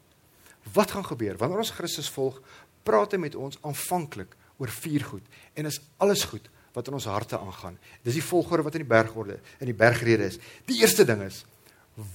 Wat 0.76 0.92
gaan 0.92 1.06
gebeur 1.08 1.40
wanneer 1.40 1.64
ons 1.64 1.74
Christus 1.74 2.12
volg? 2.12 2.42
praat 2.86 3.16
hy 3.16 3.22
met 3.22 3.36
ons 3.40 3.58
aanvanklik 3.66 4.36
oor 4.62 4.72
vier 4.82 5.04
goed 5.04 5.26
en 5.58 5.68
is 5.70 5.82
alles 6.04 6.26
goed 6.30 6.48
wat 6.76 6.90
in 6.90 6.98
ons 6.98 7.08
harte 7.08 7.40
aangaan. 7.40 7.78
Dis 8.04 8.18
die 8.20 8.26
volgorde 8.26 8.66
wat 8.68 8.76
in 8.78 8.84
die 8.84 8.92
bergorde 8.92 9.40
in 9.64 9.72
die 9.72 9.78
bergrede 9.78 10.28
is. 10.28 10.40
Die 10.68 10.82
eerste 10.84 11.06
ding 11.08 11.24
is 11.26 11.44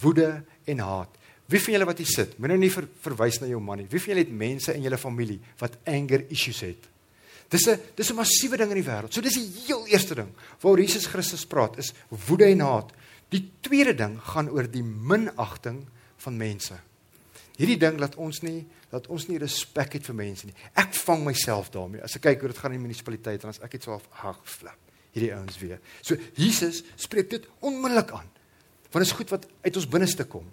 woede 0.02 0.42
en 0.68 0.82
haat. 0.84 1.16
Wie 1.50 1.58
van 1.58 1.74
julle 1.74 1.88
wat 1.88 1.98
hier 1.98 2.10
sit, 2.10 2.36
moet 2.38 2.52
nou 2.52 2.58
nie 2.60 2.70
ver, 2.70 2.86
verwys 3.02 3.40
na 3.40 3.48
jou 3.50 3.58
man 3.64 3.80
nie. 3.80 3.88
Wie 3.90 3.98
van 3.98 4.12
julle 4.12 4.22
het 4.22 4.34
mense 4.42 4.74
in 4.76 4.84
julle 4.84 5.00
familie 5.00 5.40
wat 5.58 5.80
anger 5.88 6.26
issues 6.30 6.60
het? 6.62 6.86
Dis 7.50 7.66
'n 7.66 7.80
dis 7.96 8.10
'n 8.10 8.14
massiewe 8.14 8.56
ding 8.56 8.70
in 8.70 8.82
die 8.82 8.90
wêreld. 8.90 9.12
So 9.12 9.20
dis 9.20 9.34
die 9.34 9.50
heel 9.66 9.86
eerste 9.86 10.14
ding 10.14 10.30
waaroor 10.60 10.78
Jesus 10.78 11.06
Christus 11.06 11.46
praat 11.46 11.78
is 11.78 11.92
woede 12.08 12.44
en 12.44 12.60
haat. 12.60 12.92
Die 13.30 13.50
tweede 13.60 13.94
ding 13.94 14.20
gaan 14.22 14.48
oor 14.48 14.70
die 14.70 14.84
minagting 14.84 15.86
van 16.16 16.36
mense. 16.36 16.78
Hierdie 17.60 17.76
ding 17.76 17.98
laat 18.00 18.16
ons 18.16 18.40
nie 18.40 18.62
dat 18.88 19.06
ons 19.12 19.26
nie 19.28 19.36
respek 19.40 19.98
het 19.98 20.06
vir 20.08 20.16
mense 20.16 20.48
nie. 20.48 20.54
Ek 20.80 20.94
vang 20.96 21.26
myself 21.26 21.68
daarmee. 21.74 22.00
As 22.00 22.16
ek 22.16 22.24
kyk 22.24 22.40
hoe 22.40 22.52
dit 22.54 22.60
gaan 22.60 22.72
in 22.72 22.80
die 22.80 22.86
munisipaliteit 22.86 23.44
en 23.44 23.52
as 23.52 23.60
ek 23.66 23.76
iets 23.76 23.90
so 23.90 23.98
ag 24.24 24.40
flap. 24.48 24.78
Hierdie 25.12 25.34
ouens 25.34 25.58
weer. 25.60 25.82
So 26.00 26.16
Jesus 26.38 26.80
spreek 27.00 27.28
dit 27.34 27.46
onmiddellik 27.66 28.14
aan. 28.16 28.32
Want 28.90 29.04
is 29.04 29.14
goed 29.14 29.30
wat 29.34 29.44
uit 29.60 29.76
ons 29.76 29.90
binneste 29.92 30.24
kom. 30.30 30.48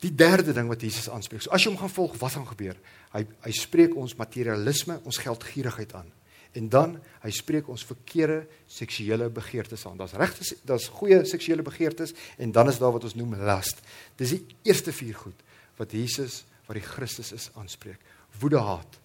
Die 0.00 0.14
derde 0.16 0.56
ding 0.56 0.68
wat 0.70 0.82
Jesus 0.82 1.10
aanspreek. 1.12 1.44
So 1.44 1.52
as 1.54 1.64
jy 1.64 1.74
hom 1.74 1.80
gaan 1.82 1.92
volg, 1.92 2.16
wat 2.22 2.38
gaan 2.38 2.48
gebeur? 2.48 2.80
Hy 3.12 3.26
hy 3.44 3.54
spreek 3.56 3.94
ons 4.00 4.16
materialisme, 4.16 5.00
ons 5.04 5.20
geldgierigheid 5.20 5.92
aan. 6.00 6.08
En 6.54 6.68
dan 6.70 6.98
hy 7.20 7.32
spreek 7.34 7.68
ons 7.68 7.84
verkeerde 7.84 8.44
seksuele 8.70 9.28
begeertes 9.34 9.84
aan. 9.90 10.00
Daar's 10.00 10.16
regte 10.16 10.56
daar's 10.64 10.88
goeie 11.00 11.20
seksuele 11.28 11.66
begeertes 11.66 12.14
en 12.40 12.52
dan 12.54 12.72
is 12.72 12.80
daar 12.80 12.94
wat 12.96 13.04
ons 13.10 13.18
noem 13.18 13.36
lust. 13.44 13.84
Dis 14.16 14.38
die 14.38 14.44
eerste 14.64 14.94
vier 14.94 15.18
goed 15.18 15.43
wat 15.78 15.92
Jesus 15.92 16.42
wat 16.66 16.78
die 16.78 16.86
Christus 16.86 17.32
is 17.36 17.50
aanspreek. 17.60 18.00
Woede 18.40 18.60
haat. 18.64 19.00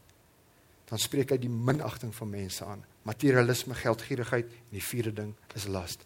Dan 0.89 1.01
spreek 1.01 1.33
hy 1.33 1.37
die 1.41 1.51
minagting 1.51 2.13
van 2.15 2.31
mense 2.31 2.65
aan. 2.65 2.83
Materialisme, 3.05 3.75
geldgierigheid 3.77 4.47
en 4.47 4.77
die 4.77 4.83
vierde 4.83 5.13
ding 5.21 5.33
is 5.57 5.67
last. 5.69 6.05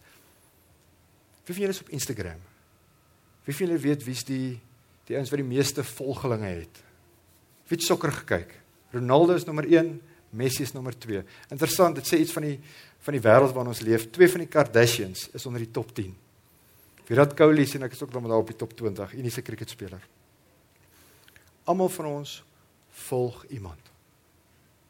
Wie 1.44 1.54
van 1.54 1.66
julle 1.66 1.76
is 1.76 1.84
op 1.84 1.92
Instagram? 1.94 2.42
Wie 3.44 3.56
van 3.56 3.68
julle 3.68 3.82
weet 3.84 4.08
wie's 4.08 4.26
die 4.28 4.60
die 5.04 5.18
ouens 5.20 5.34
wat 5.34 5.42
die 5.42 5.48
meeste 5.48 5.84
volgelinge 5.84 6.48
het? 6.48 6.78
Wie 7.68 7.76
het 7.76 7.84
sokker 7.84 8.14
gekyk? 8.22 8.54
Ronaldo 8.94 9.36
is 9.36 9.44
nommer 9.44 9.68
1, 9.68 9.98
Messi 10.34 10.64
is 10.64 10.72
nommer 10.72 10.96
2. 10.96 11.24
Interessant, 11.52 11.98
dit 12.00 12.08
sê 12.08 12.22
iets 12.24 12.32
van 12.34 12.48
die 12.48 12.58
van 13.04 13.18
die 13.18 13.24
wêreld 13.24 13.52
waarin 13.52 13.74
ons 13.74 13.82
leef. 13.84 14.06
Twee 14.16 14.32
van 14.32 14.46
die 14.46 14.48
Kardashians 14.48 15.26
is 15.36 15.46
onder 15.50 15.60
die 15.60 15.74
top 15.76 15.90
10. 15.92 16.14
Virat 17.04 17.34
Kohli 17.36 17.66
sien 17.68 17.84
ek 17.84 17.98
is 17.98 18.04
ook 18.06 18.14
dan 18.14 18.24
daar 18.30 18.40
op 18.40 18.48
die 18.48 18.56
top 18.56 18.72
20, 18.80 19.18
Indiese 19.20 19.44
kriketspeler. 19.44 20.00
Almal 21.64 21.90
van 21.90 22.06
ons 22.06 22.44
volg 23.08 23.46
iemand. 23.46 23.92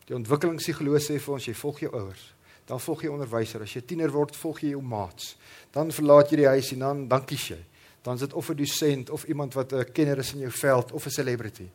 Die 0.06 0.16
ontwikkelingspsigoloog 0.16 1.04
sê 1.04 1.20
vir 1.20 1.34
ons 1.34 1.46
jy 1.48 1.54
volg 1.56 1.84
jou 1.86 1.92
ouers, 1.94 2.24
dan 2.68 2.80
volg 2.80 3.04
jy 3.04 3.12
onderwyser, 3.12 3.64
as 3.64 3.76
jy 3.76 3.84
tiener 3.88 4.12
word, 4.12 4.36
volg 4.36 4.64
jy 4.64 4.74
jou 4.74 4.82
maats. 4.82 5.36
Dan 5.72 5.92
verlaat 5.92 6.32
jy 6.32 6.42
die 6.44 6.50
huis 6.50 6.72
en 6.76 6.84
dan 6.86 7.06
dan 7.12 7.26
kies 7.28 7.50
jy. 7.52 7.60
Dan 8.04 8.20
is 8.20 8.26
dit 8.26 8.34
of 8.34 8.50
'n 8.50 8.56
dosent 8.56 9.10
of 9.10 9.24
iemand 9.26 9.54
wat 9.54 9.74
'n 9.74 9.92
kenner 9.94 10.18
is 10.20 10.34
in 10.34 10.40
jou 10.40 10.52
veld 10.52 10.92
of 10.92 11.06
'n 11.06 11.10
celebrity. 11.10 11.70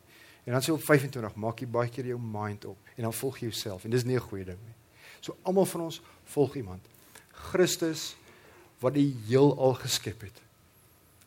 En 0.45 0.53
dan 0.53 0.63
sê 0.63 0.73
op 0.73 0.83
25 0.83 1.35
maak 1.35 1.61
jy 1.61 1.67
baie 1.67 1.89
keer 1.89 2.07
jou 2.07 2.19
mind 2.19 2.65
op 2.65 2.77
en 2.97 3.03
dan 3.03 3.13
volg 3.13 3.39
jy 3.39 3.49
jouself 3.49 3.85
en 3.85 3.91
dis 3.91 4.05
nie 4.05 4.17
'n 4.17 4.21
goeie 4.21 4.45
ding 4.45 4.59
nie. 4.65 4.75
So 5.21 5.37
almal 5.43 5.67
van 5.67 5.81
ons 5.81 6.01
volg 6.25 6.57
iemand. 6.57 6.81
Christus 7.33 8.17
wat 8.81 8.95
die 8.95 9.17
heelal 9.27 9.75
geskep 9.75 10.21
het. 10.21 10.41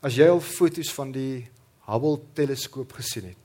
As 0.02 0.16
jy 0.16 0.28
al 0.28 0.40
foto's 0.40 0.92
van 0.94 1.12
die 1.12 1.48
Hubble 1.86 2.20
teleskoop 2.34 2.94
gesien 2.94 3.26
het, 3.26 3.38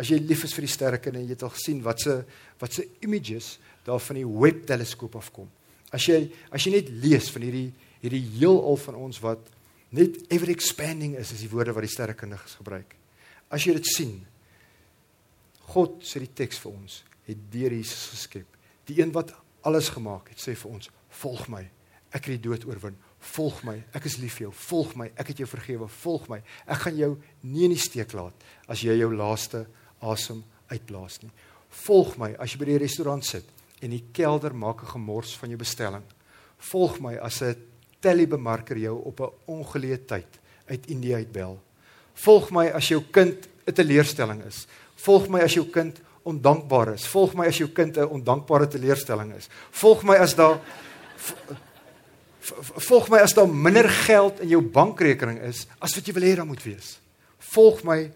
As 0.00 0.08
jy 0.08 0.16
lief 0.22 0.46
is 0.46 0.54
vir 0.56 0.64
die 0.64 0.72
sterrekunde 0.72 1.22
jy 1.22 1.34
het 1.34 1.44
al 1.44 1.52
gesien 1.52 1.82
wat 1.84 2.00
se 2.00 2.16
wat 2.60 2.76
se 2.76 2.86
images 3.04 3.58
daar 3.84 4.00
van 4.00 4.20
die 4.20 4.26
Webb 4.26 4.64
teleskoop 4.68 5.18
afkom. 5.20 5.48
As 5.92 6.06
jy 6.08 6.22
as 6.50 6.64
jy 6.64 6.74
net 6.78 6.92
lees 7.02 7.28
van 7.34 7.44
hierdie 7.44 7.70
hierdie 8.00 8.22
heelal 8.38 8.78
van 8.80 8.96
ons 8.96 9.20
wat 9.20 9.50
net 9.92 10.16
ever 10.32 10.48
expanding 10.52 11.16
is, 11.20 11.34
is 11.34 11.42
die 11.44 11.50
woorde 11.52 11.74
wat 11.76 11.84
die 11.84 11.92
sterrekundiges 11.92 12.56
gebruik. 12.60 12.94
As 13.52 13.66
jy 13.66 13.74
dit 13.76 13.90
sien, 13.90 14.14
God 15.74 16.00
sê 16.06 16.22
die 16.22 16.30
teks 16.38 16.62
vir 16.62 16.72
ons, 16.72 17.02
het 17.26 17.42
deur 17.52 17.74
Jesus 17.74 18.08
geskep. 18.14 18.56
Die 18.88 19.00
een 19.02 19.12
wat 19.12 19.34
alles 19.66 19.90
gemaak 19.92 20.30
het, 20.32 20.40
sê 20.40 20.54
vir 20.56 20.78
ons, 20.78 20.88
volg 21.20 21.44
my. 21.52 21.64
Ek 22.10 22.24
het 22.26 22.38
die 22.38 22.46
dood 22.48 22.64
oorwin. 22.66 22.96
Volg 23.34 23.60
my. 23.66 23.76
Ek 23.94 24.06
is 24.08 24.16
lief 24.18 24.38
vir 24.38 24.48
jou. 24.48 24.54
Volg 24.64 24.96
my. 24.98 25.10
Ek 25.20 25.30
het 25.30 25.42
jou 25.42 25.46
vergewe. 25.50 25.86
Volg 26.00 26.24
my. 26.32 26.40
Ek 26.64 26.86
gaan 26.86 26.96
jou 26.98 27.10
nie 27.44 27.66
in 27.68 27.74
die 27.74 27.82
steek 27.82 28.14
laat 28.16 28.48
as 28.70 28.82
jy 28.82 28.96
jou 28.98 29.10
laaste 29.14 29.66
asem 30.00 30.44
uitblaas 30.70 31.22
nie. 31.22 31.30
Volg 31.86 32.16
my 32.18 32.34
as 32.38 32.52
jy 32.52 32.58
by 32.58 32.64
die 32.64 32.78
restaurant 32.82 33.24
sit 33.24 33.44
en 33.80 33.90
die 33.90 34.04
kelder 34.12 34.54
maak 34.54 34.82
'n 34.82 34.92
gemors 34.94 35.36
van 35.36 35.48
jou 35.50 35.58
bestelling. 35.58 36.04
Volg 36.58 37.00
my 37.00 37.16
as 37.16 37.42
'n 37.42 37.56
telebemarker 38.00 38.76
jou 38.76 39.02
op 39.04 39.20
'n 39.20 39.32
ongeleë 39.46 40.06
tyd 40.06 40.38
uit 40.66 40.86
Indië 40.86 41.14
uitbel. 41.14 41.60
Volg 42.14 42.50
my 42.50 42.68
as 42.68 42.88
jou 42.88 43.02
kind 43.10 43.48
'n 43.66 43.72
teleurstelling 43.72 44.44
is. 44.44 44.66
Volg 44.96 45.28
my 45.28 45.40
as 45.40 45.54
jou 45.54 45.66
kind 45.66 46.00
ondankbaar 46.22 46.94
is. 46.94 47.06
Volg 47.06 47.34
my 47.34 47.46
as 47.46 47.58
jou 47.58 47.68
kind 47.68 47.96
'n 47.96 48.08
ondankbare 48.08 48.68
teleurstelling 48.68 49.34
is. 49.34 49.48
Volg 49.70 50.02
my 50.02 50.16
as 50.16 50.34
daar 50.34 50.60
volg 52.88 53.08
my 53.08 53.18
as 53.18 53.34
daar 53.34 53.48
minder 53.48 53.88
geld 53.88 54.40
in 54.40 54.48
jou 54.48 54.62
bankrekening 54.62 55.38
is 55.40 55.66
as 55.78 55.94
wat 55.94 56.06
jy 56.06 56.12
wil 56.12 56.22
hê 56.22 56.36
daar 56.36 56.46
moet 56.46 56.62
wees. 56.62 56.98
Volg 57.38 57.82
my 57.84 58.10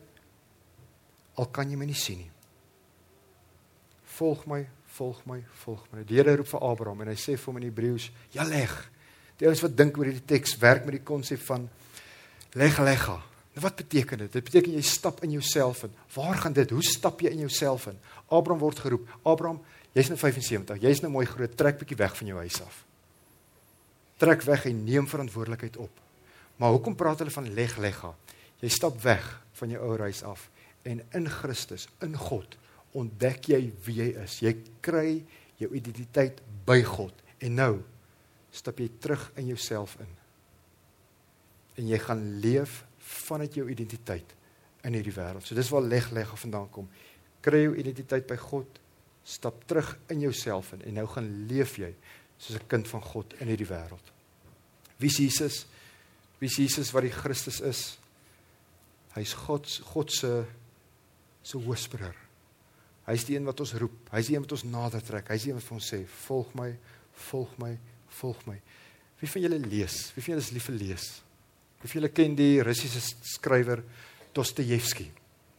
al 1.40 1.50
kan 1.50 1.70
jy 1.70 1.78
my 1.78 1.88
nie 1.88 1.98
sien 1.98 2.22
nie. 2.22 2.30
Volg 4.14 4.44
my, 4.46 4.60
volg 4.94 5.22
my, 5.26 5.40
volg 5.64 5.86
my. 5.90 6.04
Die 6.06 6.20
Here 6.20 6.36
roep 6.38 6.48
vir 6.52 6.62
Abraham 6.62 7.02
en 7.02 7.10
hy 7.10 7.18
sê 7.18 7.34
vir 7.34 7.50
hom 7.50 7.58
in 7.58 7.68
Hebreëus, 7.68 8.10
"Ja 8.32 8.44
leg." 8.44 8.90
Die 9.38 9.46
ouens 9.46 9.62
wat 9.62 9.76
dink 9.76 9.98
oor 9.98 10.06
hierdie 10.06 10.26
teks 10.26 10.56
werk 10.58 10.84
met 10.84 10.92
die 10.92 11.04
konsep 11.04 11.40
van 11.42 11.68
leg 12.52 12.78
legga. 12.78 13.22
Nou 13.54 13.62
wat 13.62 13.76
beteken 13.76 14.18
dit? 14.18 14.32
Dit 14.32 14.44
beteken 14.44 14.72
jy 14.72 14.82
stap 14.82 15.22
in 15.22 15.30
jouself 15.30 15.82
in. 15.82 15.92
Waar 16.14 16.34
gaan 16.34 16.52
dit? 16.52 16.70
Hoe 16.70 16.82
stap 16.82 17.20
jy 17.20 17.30
in 17.30 17.38
jouself 17.38 17.86
in? 17.86 17.98
Abraham 18.28 18.60
word 18.60 18.78
geroep. 18.78 19.08
Abraham, 19.22 19.60
jy's 19.92 20.08
nou 20.08 20.18
75. 20.18 20.80
Jy's 20.80 21.00
nou 21.00 21.10
mooi 21.10 21.26
groot. 21.26 21.56
Trek 21.56 21.78
bietjie 21.78 21.96
weg 21.96 22.16
van 22.16 22.26
jou 22.26 22.38
huis 22.38 22.62
af. 22.62 22.84
Trek 24.16 24.42
weg 24.42 24.64
en 24.64 24.84
neem 24.84 25.08
verantwoordelikheid 25.08 25.76
op. 25.76 25.90
Maar 26.56 26.70
hoekom 26.70 26.94
praat 26.94 27.18
hulle 27.18 27.30
van 27.30 27.52
leg 27.54 27.76
legga? 27.76 28.14
Jy 28.60 28.68
stap 28.68 29.00
weg 29.02 29.40
van 29.52 29.70
jou 29.70 29.82
ou 29.82 29.98
huis 29.98 30.22
af 30.22 30.48
en 30.84 31.00
in 31.16 31.28
Christus, 31.28 31.88
in 32.04 32.16
God, 32.16 32.56
ontdek 32.94 33.48
jy 33.50 33.60
wie 33.86 33.96
jy 34.02 34.08
is. 34.22 34.38
Jy 34.44 34.54
kry 34.84 35.08
jou 35.60 35.70
identiteit 35.74 36.40
by 36.66 36.80
God. 36.86 37.14
En 37.44 37.56
nou 37.58 37.72
stap 38.54 38.78
jy 38.80 38.88
terug 39.02 39.26
in 39.40 39.50
jouself 39.50 39.96
in. 40.02 40.12
En 41.80 41.90
jy 41.90 41.98
gaan 42.04 42.22
leef 42.44 42.84
vanuit 43.04 43.58
jou 43.58 43.66
identiteit 43.70 44.34
in 44.84 44.94
hierdie 44.94 45.14
wêreld. 45.16 45.44
So 45.44 45.56
dis 45.56 45.70
waar 45.72 45.84
leg 45.84 46.10
leg 46.14 46.32
of 46.32 46.44
vandaan 46.44 46.70
kom. 46.72 46.88
Kry 47.44 47.64
jou 47.64 47.74
identiteit 47.80 48.26
by 48.28 48.36
God, 48.40 48.80
stap 49.24 49.64
terug 49.68 49.94
in 50.12 50.20
jouself 50.20 50.72
in 50.76 50.84
en 50.84 50.98
nou 51.00 51.06
gaan 51.10 51.28
leef 51.48 51.78
jy 51.80 51.90
soos 52.36 52.60
'n 52.60 52.68
kind 52.68 52.88
van 52.88 53.02
God 53.02 53.34
in 53.40 53.48
hierdie 53.48 53.68
wêreld. 53.68 54.12
Wie 54.98 55.08
is 55.08 55.16
Jesus? 55.16 55.66
Wie 56.38 56.48
is 56.48 56.56
Jesus 56.56 56.92
wat 56.92 57.02
die 57.02 57.10
Christus 57.10 57.60
is? 57.60 57.98
Hy's 59.14 59.32
God 59.32 59.66
God 59.92 60.12
se 60.12 60.44
se 61.44 61.60
hoëspreer. 61.60 62.16
Hy's 63.04 63.26
die 63.28 63.36
een 63.36 63.44
wat 63.44 63.60
ons 63.60 63.74
roep. 63.76 63.96
Hy's 64.14 64.30
die 64.30 64.36
een 64.36 64.46
wat 64.46 64.54
ons 64.56 64.64
nader 64.64 65.04
trek. 65.04 65.28
Hy's 65.28 65.44
die 65.44 65.52
een 65.52 65.58
wat 65.58 65.66
vir 65.66 65.76
ons 65.76 65.90
sê, 65.92 66.06
"Volg 66.26 66.54
my, 66.54 66.70
volg 67.30 67.58
my, 67.58 67.78
volg 68.20 68.46
my." 68.46 68.60
Wie 69.20 69.28
van 69.28 69.42
julle 69.42 69.58
lees? 69.58 70.12
Wie 70.14 70.22
van 70.22 70.34
julle 70.34 70.44
is 70.44 70.50
lief 70.50 70.64
vir 70.64 70.74
lees? 70.74 71.22
Wie 71.80 71.88
van 71.88 72.00
julle 72.00 72.12
ken 72.12 72.34
die 72.34 72.62
Russiese 72.62 73.00
skrywer 73.22 73.84
Dostojewski? 74.32 75.10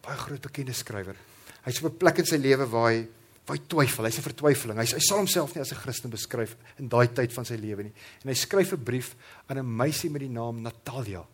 Baie 0.02 0.18
groot 0.18 0.42
bekende 0.42 0.74
skrywer. 0.74 1.16
Hy's 1.64 1.84
op 1.84 1.92
'n 1.92 1.98
plek 1.98 2.18
in 2.20 2.26
sy 2.26 2.38
lewe 2.38 2.66
waar 2.66 2.92
hy 2.92 3.08
waar 3.46 3.58
hy 3.58 3.64
twyfel. 3.68 4.06
Hy's 4.06 4.18
'n 4.18 4.22
vertwyfeling. 4.22 4.78
Hy 4.78 4.86
hy 4.86 5.00
sal 5.00 5.18
homself 5.18 5.56
nie 5.56 5.62
as 5.62 5.72
'n 5.72 5.76
Christen 5.76 6.10
beskryf 6.10 6.56
in 6.80 6.88
daai 6.88 7.08
tyd 7.14 7.32
van 7.32 7.46
sy 7.46 7.56
lewe 7.56 7.84
nie. 7.84 7.94
En 8.24 8.30
hy 8.30 8.34
skryf 8.34 8.74
'n 8.74 8.84
brief 8.84 9.16
aan 9.48 9.60
'n 9.60 9.76
meisie 9.78 10.10
met 10.10 10.22
die 10.22 10.30
naam 10.30 10.62
Natalia. 10.62 11.26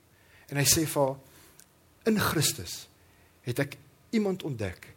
En 0.49 0.57
hy 0.57 0.63
sê 0.63 0.85
vir 0.85 1.07
haar 1.07 1.17
In 2.09 2.17
Christus 2.17 2.87
het 3.45 3.59
ek 3.61 3.77
iemand 4.11 4.43
ontdek 4.43 4.93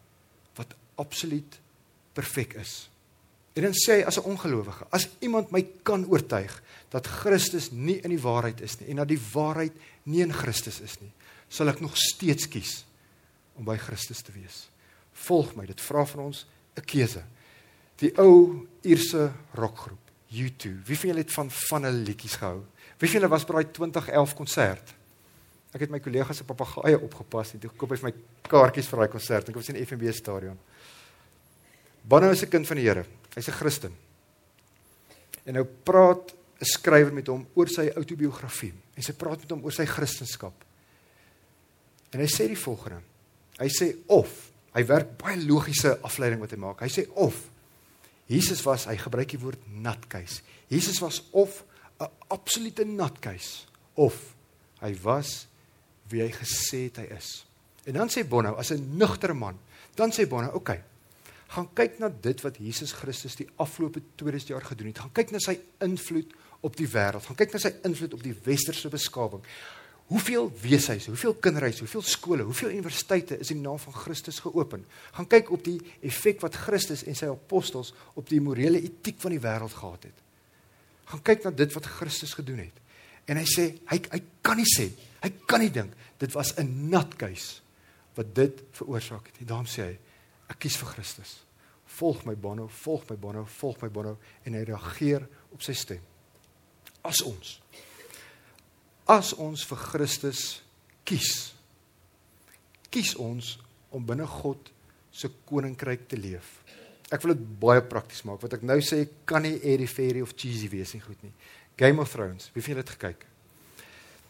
wat 0.55 0.75
absoluut 0.95 1.59
perfek 2.15 2.53
is. 2.59 2.89
En 3.55 3.63
dan 3.63 3.75
sê 3.75 3.99
hy 3.99 4.03
as 4.03 4.17
'n 4.19 4.27
ongelowige, 4.27 4.85
as 4.89 5.07
iemand 5.19 5.51
my 5.51 5.63
kan 5.83 6.05
oortuig 6.07 6.61
dat 6.89 7.07
Christus 7.07 7.71
nie 7.71 7.99
in 8.03 8.09
die 8.09 8.21
waarheid 8.21 8.61
is 8.61 8.79
nie 8.79 8.89
en 8.89 8.95
dat 8.95 9.07
die 9.07 9.21
waarheid 9.33 9.73
nie 10.03 10.21
in 10.21 10.33
Christus 10.33 10.79
is 10.79 10.99
nie, 10.99 11.11
sal 11.47 11.67
ek 11.67 11.79
nog 11.79 11.97
steeds 11.97 12.47
kies 12.47 12.85
om 13.55 13.63
by 13.63 13.77
Christus 13.77 14.21
te 14.21 14.31
wees. 14.31 14.67
Volg 15.13 15.55
my, 15.55 15.65
dit 15.65 15.81
vra 15.81 16.05
van 16.05 16.19
ons 16.19 16.45
'n 16.75 16.85
keuse. 16.85 17.23
Die 17.95 18.11
ou 18.17 18.67
Ierse 18.81 19.31
rockgroep 19.53 20.05
U2. 20.31 20.83
Wie 20.85 20.97
van 20.99 21.09
julle 21.09 21.23
het 21.23 21.33
van 21.33 21.51
van 21.51 21.83
hulle 21.83 22.03
liedjies 22.03 22.35
gehou? 22.35 22.63
Wie 22.97 23.09
van 23.09 23.19
julle 23.19 23.31
was 23.31 23.45
by 23.45 23.53
daai 23.53 23.71
2011 23.71 24.35
konsert? 24.35 24.93
Ek 25.75 25.83
het 25.83 25.91
my 25.91 25.99
kollegas 25.99 26.39
se 26.39 26.47
papegaaie 26.47 26.95
opgepas 27.03 27.51
en 27.53 27.59
toe 27.59 27.69
koop 27.75 27.91
hy 27.91 27.99
vir 27.99 28.07
my 28.07 28.13
kaartjies 28.47 28.87
vir 28.87 29.01
daai 29.01 29.11
konsert. 29.11 29.49
Ek 29.51 29.57
was 29.59 29.69
in 29.73 29.79
FNB 29.81 30.13
stadion. 30.15 30.57
Bono 32.07 32.29
is 32.31 32.43
'n 32.43 32.49
kind 32.49 32.67
van 32.67 32.77
die 32.77 32.87
Here. 32.87 33.05
Hy's 33.35 33.49
'n 33.49 33.59
Christen. 33.59 33.93
En 35.45 35.53
nou 35.53 35.65
praat 35.65 36.31
'n 36.61 36.65
skrywer 36.65 37.13
met 37.13 37.27
hom 37.27 37.47
oor 37.55 37.67
sy 37.67 37.91
outobiografie. 37.95 38.73
En 38.95 39.03
sy 39.03 39.13
praat 39.13 39.39
met 39.39 39.51
hom 39.51 39.63
oor 39.63 39.71
sy 39.71 39.85
kristendom. 39.85 40.53
En 42.11 42.19
hy 42.19 42.27
sê 42.27 42.47
die 42.47 42.55
volgende. 42.55 43.01
Hy 43.59 43.67
sê 43.67 43.95
of 44.07 44.51
hy 44.73 44.83
werk 44.85 45.17
baie 45.17 45.37
logiese 45.45 45.99
afleiding 46.01 46.39
wat 46.39 46.51
hy 46.51 46.57
maak. 46.57 46.81
Hy 46.81 46.87
sê 46.87 47.07
of 47.15 47.35
Jesus 48.27 48.63
was, 48.65 48.85
hy 48.85 48.97
gebruik 48.97 49.29
die 49.29 49.39
woord 49.39 49.59
natkeis. 49.69 50.41
Jesus 50.67 50.99
was 51.01 51.21
of 51.31 51.63
'n 51.99 52.09
absolute 52.29 52.85
natkeis 52.85 53.67
of 53.95 54.35
hy 54.81 54.95
was 55.03 55.47
wie 56.09 56.21
hy 56.21 56.31
gesê 56.31 56.85
het 56.87 56.97
hy 57.03 57.07
is. 57.17 57.45
En 57.85 57.93
dan 57.93 58.09
sê 58.09 58.25
Bono 58.27 58.55
as 58.55 58.71
'n 58.71 58.97
nugtere 58.97 59.33
man, 59.33 59.57
dan 59.95 60.11
sê 60.11 60.27
Bono, 60.27 60.47
oké. 60.47 60.57
Okay, 60.57 60.83
gaan 61.47 61.67
kyk 61.73 61.99
na 61.99 62.09
dit 62.09 62.41
wat 62.41 62.57
Jesus 62.57 62.91
Christus 62.91 63.35
die 63.35 63.47
afgelope 63.61 64.01
2000 64.15 64.49
jaar 64.49 64.65
gedoen 64.65 64.87
het. 64.91 64.99
Gaan 64.99 65.15
kyk 65.15 65.31
na 65.31 65.39
sy 65.39 65.59
invloed 65.85 66.33
op 66.65 66.75
die 66.75 66.87
wêreld. 66.89 67.25
Gaan 67.25 67.39
kyk 67.39 67.55
na 67.55 67.59
sy 67.59 67.71
invloed 67.87 68.13
op 68.17 68.23
die 68.23 68.35
westerse 68.45 68.89
beskawing. 68.89 69.43
Hoeveel 70.05 70.51
weeshuise, 70.61 71.09
hoeveel 71.09 71.33
kinderhuise, 71.41 71.81
hoeveel 71.81 72.03
skole, 72.05 72.43
hoeveel 72.45 72.75
universiteite 72.75 73.39
is 73.41 73.49
in 73.49 73.57
die 73.57 73.65
naam 73.65 73.79
van 73.81 73.93
Christus 73.93 74.39
geopen? 74.39 74.83
Gaan 75.17 75.27
kyk 75.27 75.49
op 75.51 75.63
die 75.65 75.79
effek 76.05 76.43
wat 76.45 76.59
Christus 76.67 77.03
en 77.09 77.17
sy 77.17 77.29
apostels 77.31 77.93
op 78.13 78.29
die 78.29 78.41
morele 78.41 78.81
etiek 78.85 79.17
van 79.23 79.33
die 79.33 79.41
wêreld 79.41 79.73
gehad 79.73 80.05
het. 80.11 80.19
Gaan 81.09 81.23
kyk 81.25 81.45
na 81.45 81.53
dit 81.53 81.73
wat 81.73 81.89
Christus 81.97 82.35
gedoen 82.37 82.61
het. 82.67 82.84
En 83.27 83.37
hy 83.37 83.45
sê 83.49 83.69
hy 83.91 83.99
hy 84.11 84.21
kan 84.45 84.57
nie 84.57 84.69
sê, 84.69 84.89
hy 85.23 85.31
kan 85.49 85.63
nie 85.63 85.73
dink 85.73 85.93
dit 86.19 86.31
was 86.33 86.53
'n 86.57 86.89
natkeis 86.89 87.61
wat 88.15 88.33
dit 88.35 88.63
veroorsaak 88.71 89.25
het. 89.27 89.41
En 89.41 89.45
daarom 89.45 89.65
sê 89.65 89.81
hy 89.83 89.97
ek 90.49 90.59
kies 90.59 90.77
vir 90.77 90.87
Christus. 90.87 91.43
Volg 91.85 92.25
my 92.25 92.35
Bono, 92.35 92.67
volg 92.67 93.09
my 93.09 93.15
Bono, 93.15 93.45
volg 93.45 93.81
my 93.81 93.89
Bono 93.89 94.17
en 94.45 94.53
hy 94.53 94.63
reageer 94.63 95.27
op 95.51 95.61
sy 95.61 95.73
stem. 95.73 96.01
As 97.03 97.21
ons 97.21 97.61
as 99.07 99.33
ons 99.33 99.65
vir 99.69 99.77
Christus 99.77 100.61
kies, 101.05 101.53
kies 102.89 103.15
ons 103.21 103.57
om 103.93 104.05
binne 104.05 104.25
God 104.25 104.71
se 105.13 105.29
koninkryk 105.47 106.07
te 106.09 106.17
leef. 106.17 106.63
Ek 107.13 107.21
wil 107.21 107.35
dit 107.35 107.43
baie 107.61 107.83
prakties 107.85 108.23
maak. 108.25 108.41
Wat 108.41 108.57
ek 108.57 108.65
nou 108.65 108.79
sê 108.81 109.03
kan 109.29 109.45
nie 109.45 109.59
airy 109.61 109.85
fairy 109.87 110.23
of 110.25 110.33
cheesy 110.35 110.67
wees 110.71 110.95
nie, 110.95 111.03
goed 111.05 111.21
nie. 111.23 111.33
Game 111.75 112.01
of 112.01 112.11
Thrones, 112.11 112.51
wie 112.53 112.75
het 112.75 112.89
gekyk? 112.89 113.25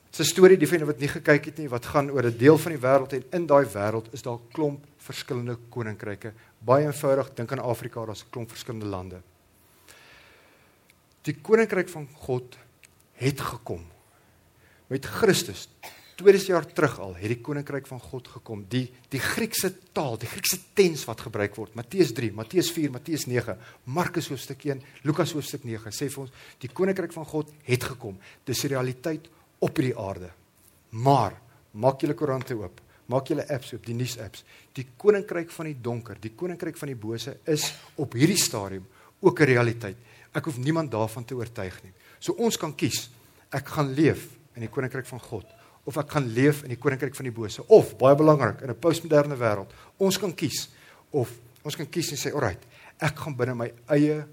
Dis 0.09 0.19
'n 0.19 0.31
storie 0.31 0.57
die 0.57 0.67
julle 0.67 0.85
wat 0.85 0.99
nie 0.99 1.07
gekyk 1.07 1.45
het 1.45 1.57
nie, 1.57 1.69
wat 1.69 1.85
gaan 1.85 2.09
oor 2.09 2.23
'n 2.23 2.37
deel 2.37 2.57
van 2.57 2.71
die 2.71 2.81
wêreld 2.81 3.13
en 3.13 3.23
in 3.31 3.45
daai 3.45 3.65
wêreld 3.65 4.13
is 4.13 4.21
daar 4.21 4.39
klomp 4.53 4.85
verskillende 4.97 5.57
koninkryke. 5.69 6.33
Baie 6.59 6.85
eenvoudig, 6.85 7.33
dink 7.33 7.51
aan 7.51 7.59
Afrika, 7.59 8.05
daar's 8.05 8.23
'n 8.23 8.29
klomp 8.29 8.49
verskillende 8.49 8.85
lande. 8.85 9.21
Die 11.21 11.35
koninkryk 11.41 11.89
van 11.89 12.07
God 12.13 12.57
het 13.13 13.41
gekom 13.41 13.85
met 14.87 15.05
Christus 15.05 15.67
2000 16.15 16.47
jaar 16.47 16.65
terug 16.65 16.95
al 17.03 17.15
het 17.19 17.27
die 17.27 17.41
koninkryk 17.43 17.87
van 17.89 17.99
God 17.99 18.27
gekom. 18.37 18.63
Die 18.71 18.85
die 19.11 19.19
Griekse 19.19 19.71
taal, 19.95 20.15
die 20.19 20.29
Griekse 20.31 20.57
tens 20.77 21.03
wat 21.09 21.25
gebruik 21.27 21.57
word. 21.59 21.75
Matteus 21.75 22.13
3, 22.15 22.31
Matteus 22.35 22.71
4, 22.71 22.93
Matteus 22.93 23.25
9, 23.27 23.57
Markus 23.91 24.29
hoofstuk 24.31 24.63
1, 24.63 24.83
Lukas 25.03 25.33
hoofstuk 25.35 25.65
9 25.67 25.91
sê 25.95 26.07
vir 26.11 26.23
ons 26.23 26.31
die 26.63 26.71
koninkryk 26.71 27.11
van 27.15 27.27
God 27.27 27.51
het 27.67 27.83
gekom. 27.83 28.17
Dis 28.45 28.63
'n 28.63 28.71
realiteit 28.75 29.27
op 29.59 29.75
hierdie 29.75 29.97
aarde. 29.97 30.31
Maar 30.91 31.33
maak 31.71 32.01
julle 32.01 32.13
koerante 32.13 32.55
oop. 32.55 32.81
Maak 33.07 33.27
julle 33.27 33.47
apps 33.49 33.73
oop, 33.73 33.85
die 33.85 33.93
nuus-apps. 33.93 34.43
Die 34.73 34.87
koninkryk 34.97 35.51
van 35.51 35.65
die 35.65 35.81
donker, 35.81 36.17
die 36.19 36.31
koninkryk 36.35 36.77
van 36.77 36.87
die 36.87 36.95
bose 36.95 37.37
is 37.45 37.73
op 37.95 38.13
hierdie 38.13 38.37
stadium 38.37 38.87
ook 39.19 39.39
'n 39.39 39.45
realiteit. 39.45 39.97
Ek 40.33 40.45
hoef 40.45 40.57
niemand 40.57 40.91
daarvan 40.91 41.25
te 41.25 41.35
oortuig 41.35 41.83
nie. 41.83 41.93
So 42.19 42.33
ons 42.33 42.57
kan 42.57 42.75
kies. 42.75 43.09
Ek 43.51 43.67
gaan 43.67 43.93
leef 43.93 44.37
in 44.55 44.61
die 44.61 44.69
koninkryk 44.69 45.05
van 45.05 45.19
God 45.19 45.45
of 45.85 45.97
ek 46.01 46.15
gaan 46.15 46.27
leef 46.33 46.63
in 46.65 46.73
die 46.73 46.79
koninkryk 46.81 47.15
van 47.15 47.27
die 47.29 47.33
bose. 47.35 47.63
Of 47.69 47.95
baie 47.99 48.17
belangrik 48.17 48.61
in 48.61 48.69
'n 48.69 48.79
postmoderne 48.79 49.37
wêreld 49.37 49.71
ons 49.97 50.17
kan 50.17 50.33
kies 50.33 50.69
of 51.11 51.31
ons 51.63 51.75
kan 51.75 51.89
kies 51.89 52.11
en 52.11 52.17
sê 52.17 52.33
alright 52.33 52.61
ek 52.99 53.15
gaan 53.15 53.35
binne 53.35 53.55
my 53.55 53.71
eie 53.89 54.25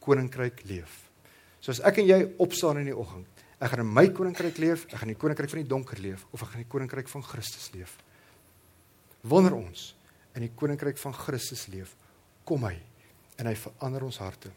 koninkryk 0.00 0.64
leef. 0.64 1.10
Soos 1.60 1.80
ek 1.80 1.98
en 1.98 2.06
jy 2.06 2.34
opstaan 2.38 2.78
in 2.78 2.86
die 2.86 2.96
oggend 2.96 3.26
ek 3.60 3.70
gaan 3.70 3.80
in 3.80 3.94
my 3.94 4.08
koninkryk 4.08 4.58
leef 4.58 4.84
ek 4.86 4.98
gaan 4.98 5.08
in 5.08 5.14
die 5.14 5.20
koninkryk 5.20 5.50
van 5.50 5.62
die 5.62 5.68
donker 5.68 5.98
leef 5.98 6.26
of 6.32 6.42
ek 6.42 6.48
gaan 6.48 6.60
in 6.60 6.64
die 6.64 6.72
koninkryk 6.72 7.08
van 7.08 7.22
Christus 7.22 7.70
leef. 7.72 7.96
Wanneer 9.22 9.54
ons 9.54 9.94
in 10.34 10.42
die 10.42 10.52
koninkryk 10.54 10.98
van 10.98 11.12
Christus 11.12 11.66
leef 11.68 11.96
kom 12.44 12.64
hy 12.64 12.76
en 13.38 13.46
hy 13.46 13.54
verander 13.54 14.04
ons 14.04 14.18
harte 14.18 14.50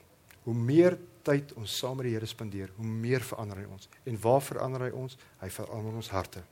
hoe 0.44 0.56
meer 0.56 0.98
tyd 1.24 1.54
ons 1.60 1.78
saam 1.80 1.98
met 2.00 2.10
die 2.10 2.16
Here 2.18 2.28
spandeer, 2.28 2.72
hoe 2.78 2.88
meer 2.88 3.24
verander 3.24 3.62
hy 3.62 3.68
ons. 3.72 3.88
En 4.10 4.20
waar 4.22 4.44
verander 4.44 4.88
hy 4.88 4.92
ons? 5.04 5.16
Hy 5.40 5.50
verander 5.54 5.96
ons 5.96 6.12
harte. 6.12 6.44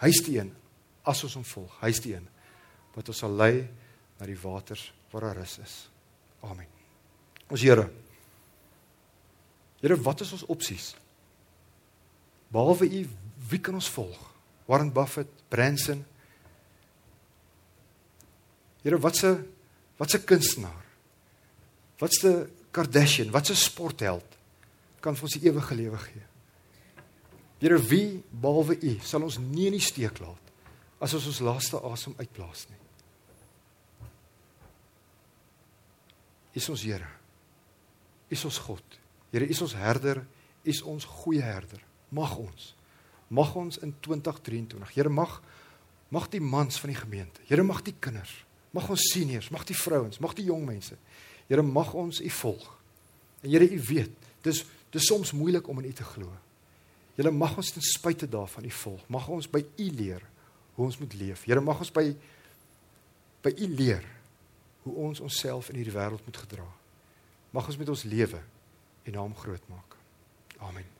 Hy's 0.00 0.22
die 0.24 0.38
een 0.38 0.52
as 1.08 1.20
ons 1.26 1.36
hom 1.36 1.44
volg. 1.44 1.74
Hy's 1.82 2.00
die 2.04 2.14
een 2.16 2.28
wat 2.94 3.10
ons 3.12 3.20
sal 3.22 3.34
lei 3.36 3.68
na 4.18 4.26
die 4.26 4.38
waters 4.40 4.88
waar 5.12 5.28
daar 5.28 5.42
rus 5.42 5.58
is. 5.62 5.74
Amen. 6.46 6.68
Ons 7.50 7.62
Here. 7.62 7.86
Here, 9.80 9.96
wat 9.96 10.20
is 10.24 10.32
ons 10.36 10.46
opsies? 10.52 10.92
Behalwe 12.52 12.88
U, 12.88 13.04
wie 13.50 13.60
kan 13.62 13.76
ons 13.78 13.88
volg? 13.92 14.18
Warren 14.68 14.92
Buffett, 14.92 15.30
Branson. 15.50 16.02
Here, 18.84 18.98
watse 19.00 19.32
watse 20.00 20.20
kunstenaar? 20.24 20.84
Watse 22.00 22.48
Kardashian, 22.70 23.30
wat 23.30 23.50
'n 23.50 23.54
sportheld 23.56 24.36
kan 25.00 25.14
vir 25.14 25.22
ons 25.22 25.38
die 25.38 25.48
ewige 25.48 25.74
lewe 25.74 25.98
gee. 25.98 26.22
Here 27.58 27.78
wie 27.88 28.22
behalwe 28.30 28.78
U 28.82 28.98
sal 29.02 29.22
ons 29.22 29.38
nie 29.38 29.66
in 29.66 29.72
die 29.72 29.80
steek 29.80 30.18
laat 30.18 30.52
as 31.00 31.14
ons 31.14 31.26
ons 31.26 31.40
laaste 31.40 31.80
asem 31.80 32.14
uitblaas 32.18 32.66
nie. 32.68 32.78
Is 36.52 36.68
ons 36.68 36.82
Here. 36.82 37.08
Is 38.28 38.44
ons 38.44 38.58
God. 38.58 38.82
Here 39.32 39.46
is 39.46 39.60
ons 39.60 39.74
herder, 39.74 40.26
is 40.62 40.82
ons 40.82 41.04
goeie 41.04 41.42
herder. 41.42 41.82
Mag 42.10 42.36
ons 42.36 42.74
mag 43.30 43.54
ons 43.54 43.78
in 43.78 43.94
2023. 44.02 44.94
Here 44.94 45.08
mag 45.08 45.40
mag 46.10 46.26
die 46.28 46.42
mans 46.42 46.80
van 46.82 46.90
die 46.90 46.98
gemeente. 46.98 47.40
Here 47.46 47.62
mag 47.62 47.84
die 47.86 47.94
kinders, 48.02 48.32
mag 48.74 48.88
ons 48.90 49.12
seniors, 49.12 49.50
mag 49.54 49.62
die 49.68 49.76
vrouens, 49.78 50.18
mag 50.18 50.34
die 50.34 50.48
jong 50.48 50.64
mense 50.66 50.96
Here 51.50 51.62
mag 51.66 51.90
ons 51.98 52.20
u 52.22 52.30
volg. 52.30 52.66
En 53.42 53.50
Here 53.50 53.66
u 53.66 53.80
weet, 53.90 54.30
dis 54.46 54.64
dis 54.90 55.06
soms 55.06 55.32
moeilik 55.32 55.68
om 55.68 55.78
in 55.78 55.90
u 55.90 55.92
te 55.92 56.04
glo. 56.06 56.30
Here 57.14 57.30
mag 57.30 57.56
ons 57.56 57.70
ten 57.70 57.82
spyte 57.82 58.28
daarvan 58.28 58.64
u 58.64 58.70
volg. 58.70 59.02
Mag 59.06 59.28
ons 59.28 59.50
by 59.50 59.64
u 59.76 59.86
leer 59.90 60.22
hoe 60.74 60.84
ons 60.86 60.98
moet 60.98 61.14
leef. 61.14 61.44
Here 61.46 61.60
mag 61.60 61.78
ons 61.78 61.92
by 61.94 62.06
by 63.40 63.54
u 63.56 63.68
leer 63.74 64.04
hoe 64.82 64.94
ons 64.94 65.20
onsself 65.20 65.70
in 65.70 65.80
hierdie 65.80 65.94
wêreld 65.94 66.24
moet 66.26 66.42
gedra. 66.44 66.66
Mag 67.50 67.66
ons 67.66 67.78
met 67.80 67.88
ons 67.88 68.06
lewe 68.06 68.42
en 69.02 69.12
naam 69.12 69.36
groot 69.36 69.68
maak. 69.68 69.96
Amen. 70.58 70.99